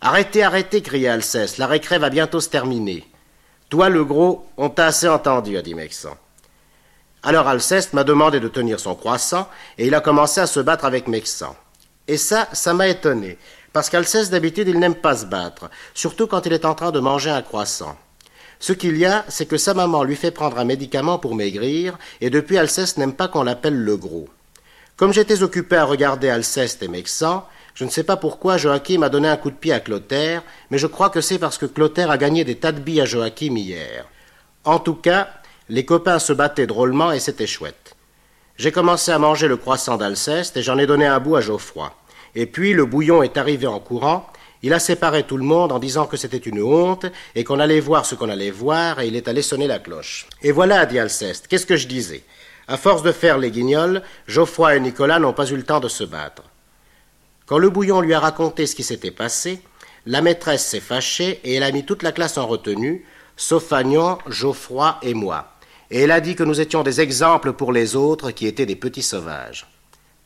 Arrêtez, 0.00 0.42
arrêtez, 0.42 0.82
criait 0.82 1.08
Alceste. 1.08 1.58
La 1.58 1.66
récré 1.66 1.98
va 1.98 2.10
bientôt 2.10 2.40
se 2.40 2.48
terminer. 2.48 3.04
Toi, 3.70 3.88
le 3.88 4.04
gros, 4.04 4.46
on 4.56 4.68
t'a 4.68 4.86
assez 4.86 5.08
entendu, 5.08 5.56
a 5.56 5.62
dit 5.62 5.74
Mexan. 5.74 6.16
Alors 7.22 7.46
Alceste 7.46 7.92
m'a 7.92 8.02
demandé 8.02 8.40
de 8.40 8.48
tenir 8.48 8.80
son 8.80 8.96
croissant 8.96 9.48
et 9.78 9.86
il 9.86 9.94
a 9.94 10.00
commencé 10.00 10.40
à 10.40 10.46
se 10.46 10.58
battre 10.58 10.84
avec 10.84 11.06
Mexan. 11.06 11.56
Et 12.08 12.16
ça, 12.16 12.48
ça 12.52 12.74
m'a 12.74 12.88
étonné, 12.88 13.38
parce 13.72 13.88
qu'Alceste 13.88 14.32
d'habitude 14.32 14.66
il 14.66 14.80
n'aime 14.80 14.96
pas 14.96 15.16
se 15.16 15.26
battre, 15.26 15.70
surtout 15.94 16.26
quand 16.26 16.46
il 16.46 16.52
est 16.52 16.64
en 16.64 16.74
train 16.74 16.90
de 16.90 16.98
manger 16.98 17.30
un 17.30 17.42
croissant. 17.42 17.96
Ce 18.62 18.72
qu'il 18.72 18.96
y 18.96 19.04
a, 19.04 19.24
c'est 19.26 19.46
que 19.46 19.56
sa 19.56 19.74
maman 19.74 20.04
lui 20.04 20.14
fait 20.14 20.30
prendre 20.30 20.56
un 20.56 20.64
médicament 20.64 21.18
pour 21.18 21.34
maigrir, 21.34 21.98
et 22.20 22.30
depuis 22.30 22.58
Alceste 22.58 22.96
n'aime 22.96 23.12
pas 23.12 23.26
qu'on 23.26 23.42
l'appelle 23.42 23.74
le 23.74 23.96
gros. 23.96 24.28
Comme 24.96 25.12
j'étais 25.12 25.42
occupé 25.42 25.74
à 25.74 25.84
regarder 25.84 26.28
Alceste 26.28 26.80
et 26.80 26.86
Mexan, 26.86 27.44
je 27.74 27.84
ne 27.84 27.90
sais 27.90 28.04
pas 28.04 28.16
pourquoi 28.16 28.58
Joachim 28.58 29.02
a 29.02 29.08
donné 29.08 29.26
un 29.26 29.36
coup 29.36 29.50
de 29.50 29.56
pied 29.56 29.72
à 29.72 29.80
Clotaire, 29.80 30.44
mais 30.70 30.78
je 30.78 30.86
crois 30.86 31.10
que 31.10 31.20
c'est 31.20 31.40
parce 31.40 31.58
que 31.58 31.66
Clotaire 31.66 32.12
a 32.12 32.18
gagné 32.18 32.44
des 32.44 32.54
tas 32.54 32.70
de 32.70 32.78
billes 32.78 33.00
à 33.00 33.04
Joachim 33.04 33.56
hier. 33.56 34.06
En 34.62 34.78
tout 34.78 34.94
cas, 34.94 35.28
les 35.68 35.84
copains 35.84 36.20
se 36.20 36.32
battaient 36.32 36.68
drôlement 36.68 37.10
et 37.10 37.18
c'était 37.18 37.48
chouette. 37.48 37.96
J'ai 38.58 38.70
commencé 38.70 39.10
à 39.10 39.18
manger 39.18 39.48
le 39.48 39.56
croissant 39.56 39.96
d'Alceste 39.96 40.56
et 40.56 40.62
j'en 40.62 40.78
ai 40.78 40.86
donné 40.86 41.06
un 41.06 41.18
bout 41.18 41.34
à 41.34 41.40
Geoffroy. 41.40 41.92
Et 42.36 42.46
puis 42.46 42.74
le 42.74 42.86
bouillon 42.86 43.24
est 43.24 43.36
arrivé 43.36 43.66
en 43.66 43.80
courant. 43.80 44.28
Il 44.62 44.72
a 44.72 44.78
séparé 44.78 45.24
tout 45.24 45.36
le 45.36 45.44
monde 45.44 45.72
en 45.72 45.78
disant 45.78 46.06
que 46.06 46.16
c'était 46.16 46.36
une 46.36 46.62
honte 46.62 47.06
et 47.34 47.44
qu'on 47.44 47.58
allait 47.58 47.80
voir 47.80 48.06
ce 48.06 48.14
qu'on 48.14 48.28
allait 48.28 48.50
voir 48.50 49.00
et 49.00 49.08
il 49.08 49.16
est 49.16 49.28
allé 49.28 49.42
sonner 49.42 49.66
la 49.66 49.78
cloche. 49.78 50.26
Et 50.42 50.52
voilà, 50.52 50.86
dit 50.86 50.98
Alceste, 50.98 51.48
qu'est-ce 51.48 51.66
que 51.66 51.76
je 51.76 51.88
disais? 51.88 52.22
À 52.68 52.76
force 52.76 53.02
de 53.02 53.12
faire 53.12 53.38
les 53.38 53.50
guignols, 53.50 54.02
Geoffroy 54.28 54.76
et 54.76 54.80
Nicolas 54.80 55.18
n'ont 55.18 55.32
pas 55.32 55.50
eu 55.50 55.56
le 55.56 55.64
temps 55.64 55.80
de 55.80 55.88
se 55.88 56.04
battre. 56.04 56.44
Quand 57.46 57.58
le 57.58 57.70
bouillon 57.70 58.00
lui 58.00 58.14
a 58.14 58.20
raconté 58.20 58.66
ce 58.66 58.76
qui 58.76 58.84
s'était 58.84 59.10
passé, 59.10 59.60
la 60.06 60.22
maîtresse 60.22 60.64
s'est 60.66 60.80
fâchée 60.80 61.40
et 61.44 61.54
elle 61.54 61.64
a 61.64 61.72
mis 61.72 61.84
toute 61.84 62.02
la 62.02 62.12
classe 62.12 62.38
en 62.38 62.46
retenue, 62.46 63.04
sauf 63.36 63.72
Agnan, 63.72 64.18
Geoffroy 64.28 64.98
et 65.02 65.14
moi 65.14 65.52
et 65.92 66.00
elle 66.00 66.10
a 66.10 66.20
dit 66.20 66.34
que 66.34 66.42
nous 66.42 66.60
étions 66.60 66.82
des 66.82 67.02
exemples 67.02 67.52
pour 67.52 67.70
les 67.70 67.94
autres 67.96 68.30
qui 68.30 68.46
étaient 68.46 68.66
des 68.66 68.76
petits 68.76 69.02
sauvages. 69.02 69.66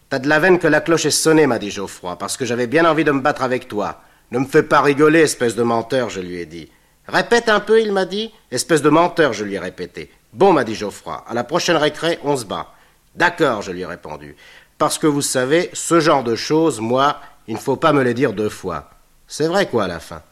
T'as 0.08 0.20
de 0.20 0.28
la 0.28 0.38
veine 0.38 0.60
que 0.60 0.68
la 0.68 0.80
cloche 0.80 1.06
ait 1.06 1.10
sonné, 1.10 1.48
m'a 1.48 1.58
dit 1.58 1.72
Geoffroy, 1.72 2.16
parce 2.16 2.36
que 2.36 2.44
j'avais 2.44 2.68
bien 2.68 2.88
envie 2.88 3.02
de 3.02 3.10
me 3.10 3.20
battre 3.20 3.42
avec 3.42 3.66
toi. 3.66 4.00
Ne 4.30 4.40
me 4.40 4.46
fais 4.46 4.62
pas 4.62 4.80
rigoler, 4.80 5.20
espèce 5.20 5.54
de 5.54 5.62
menteur, 5.62 6.10
je 6.10 6.20
lui 6.20 6.40
ai 6.40 6.46
dit. 6.46 6.68
Répète 7.06 7.48
un 7.48 7.60
peu, 7.60 7.80
il 7.80 7.92
m'a 7.92 8.04
dit. 8.04 8.32
Espèce 8.50 8.82
de 8.82 8.90
menteur, 8.90 9.32
je 9.32 9.44
lui 9.44 9.54
ai 9.54 9.58
répété. 9.58 10.10
Bon, 10.32 10.52
m'a 10.52 10.64
dit 10.64 10.74
Geoffroy, 10.74 11.24
à 11.26 11.34
la 11.34 11.44
prochaine 11.44 11.76
récré, 11.76 12.18
on 12.24 12.36
se 12.36 12.44
bat. 12.44 12.74
D'accord, 13.14 13.62
je 13.62 13.72
lui 13.72 13.82
ai 13.82 13.86
répondu. 13.86 14.36
Parce 14.78 14.98
que 14.98 15.06
vous 15.06 15.22
savez, 15.22 15.70
ce 15.72 16.00
genre 16.00 16.24
de 16.24 16.34
choses, 16.34 16.80
moi, 16.80 17.20
il 17.46 17.54
ne 17.54 17.60
faut 17.60 17.76
pas 17.76 17.92
me 17.92 18.02
les 18.02 18.14
dire 18.14 18.32
deux 18.32 18.48
fois. 18.48 18.90
C'est 19.28 19.46
vrai 19.46 19.66
quoi 19.66 19.84
à 19.84 19.88
la 19.88 20.00
fin? 20.00 20.22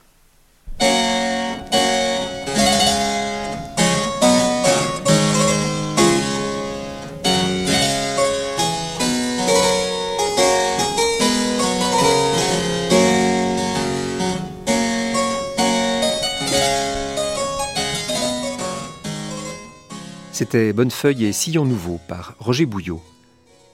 C'était 20.35 20.73
Bonnefeuille 20.73 21.27
et 21.27 21.33
Sillon 21.33 21.65
Nouveau 21.65 22.01
par 22.09 22.35
Roger 22.41 22.67
Bouillot. 22.67 23.01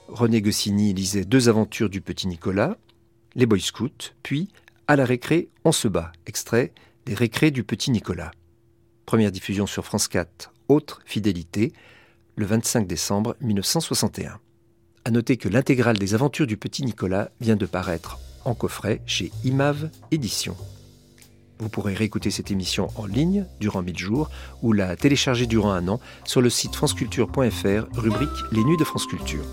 René 0.08 0.42
Goscinny 0.42 0.92
lisait 0.92 1.24
deux 1.24 1.48
aventures 1.48 1.88
du 1.88 2.02
petit 2.02 2.28
Nicolas, 2.28 2.76
Les 3.34 3.46
Boy 3.46 3.62
Scouts, 3.62 4.12
puis 4.22 4.50
À 4.86 4.94
la 4.94 5.06
récré, 5.06 5.48
on 5.64 5.72
se 5.72 5.88
bat, 5.88 6.12
extrait 6.26 6.74
des 7.06 7.14
récrés 7.14 7.50
du 7.50 7.64
petit 7.64 7.90
Nicolas. 7.90 8.30
Première 9.06 9.32
diffusion 9.32 9.66
sur 9.66 9.86
France 9.86 10.06
4, 10.06 10.52
Autre 10.68 11.00
fidélité, 11.06 11.72
le 12.36 12.44
25 12.44 12.86
décembre 12.86 13.38
1961. 13.40 14.38
À 15.06 15.10
noter 15.10 15.38
que 15.38 15.48
l'intégrale 15.48 15.96
des 15.96 16.12
aventures 16.12 16.46
du 16.46 16.58
petit 16.58 16.84
Nicolas 16.84 17.30
vient 17.40 17.56
de 17.56 17.64
paraître 17.64 18.18
en 18.44 18.54
coffret 18.54 19.00
chez 19.06 19.32
Imave 19.44 19.88
Éditions. 20.10 20.58
Vous 21.60 21.68
pourrez 21.68 21.94
réécouter 21.94 22.30
cette 22.30 22.50
émission 22.50 22.88
en 22.96 23.06
ligne 23.06 23.44
durant 23.60 23.82
1000 23.82 23.98
jours 23.98 24.30
ou 24.62 24.72
la 24.72 24.96
télécharger 24.96 25.46
durant 25.46 25.72
un 25.72 25.86
an 25.88 26.00
sur 26.24 26.40
le 26.40 26.50
site 26.50 26.74
franceculture.fr, 26.74 27.98
rubrique 27.98 28.28
Les 28.52 28.64
Nuits 28.64 28.78
de 28.78 28.84
France 28.84 29.06
Culture. 29.06 29.44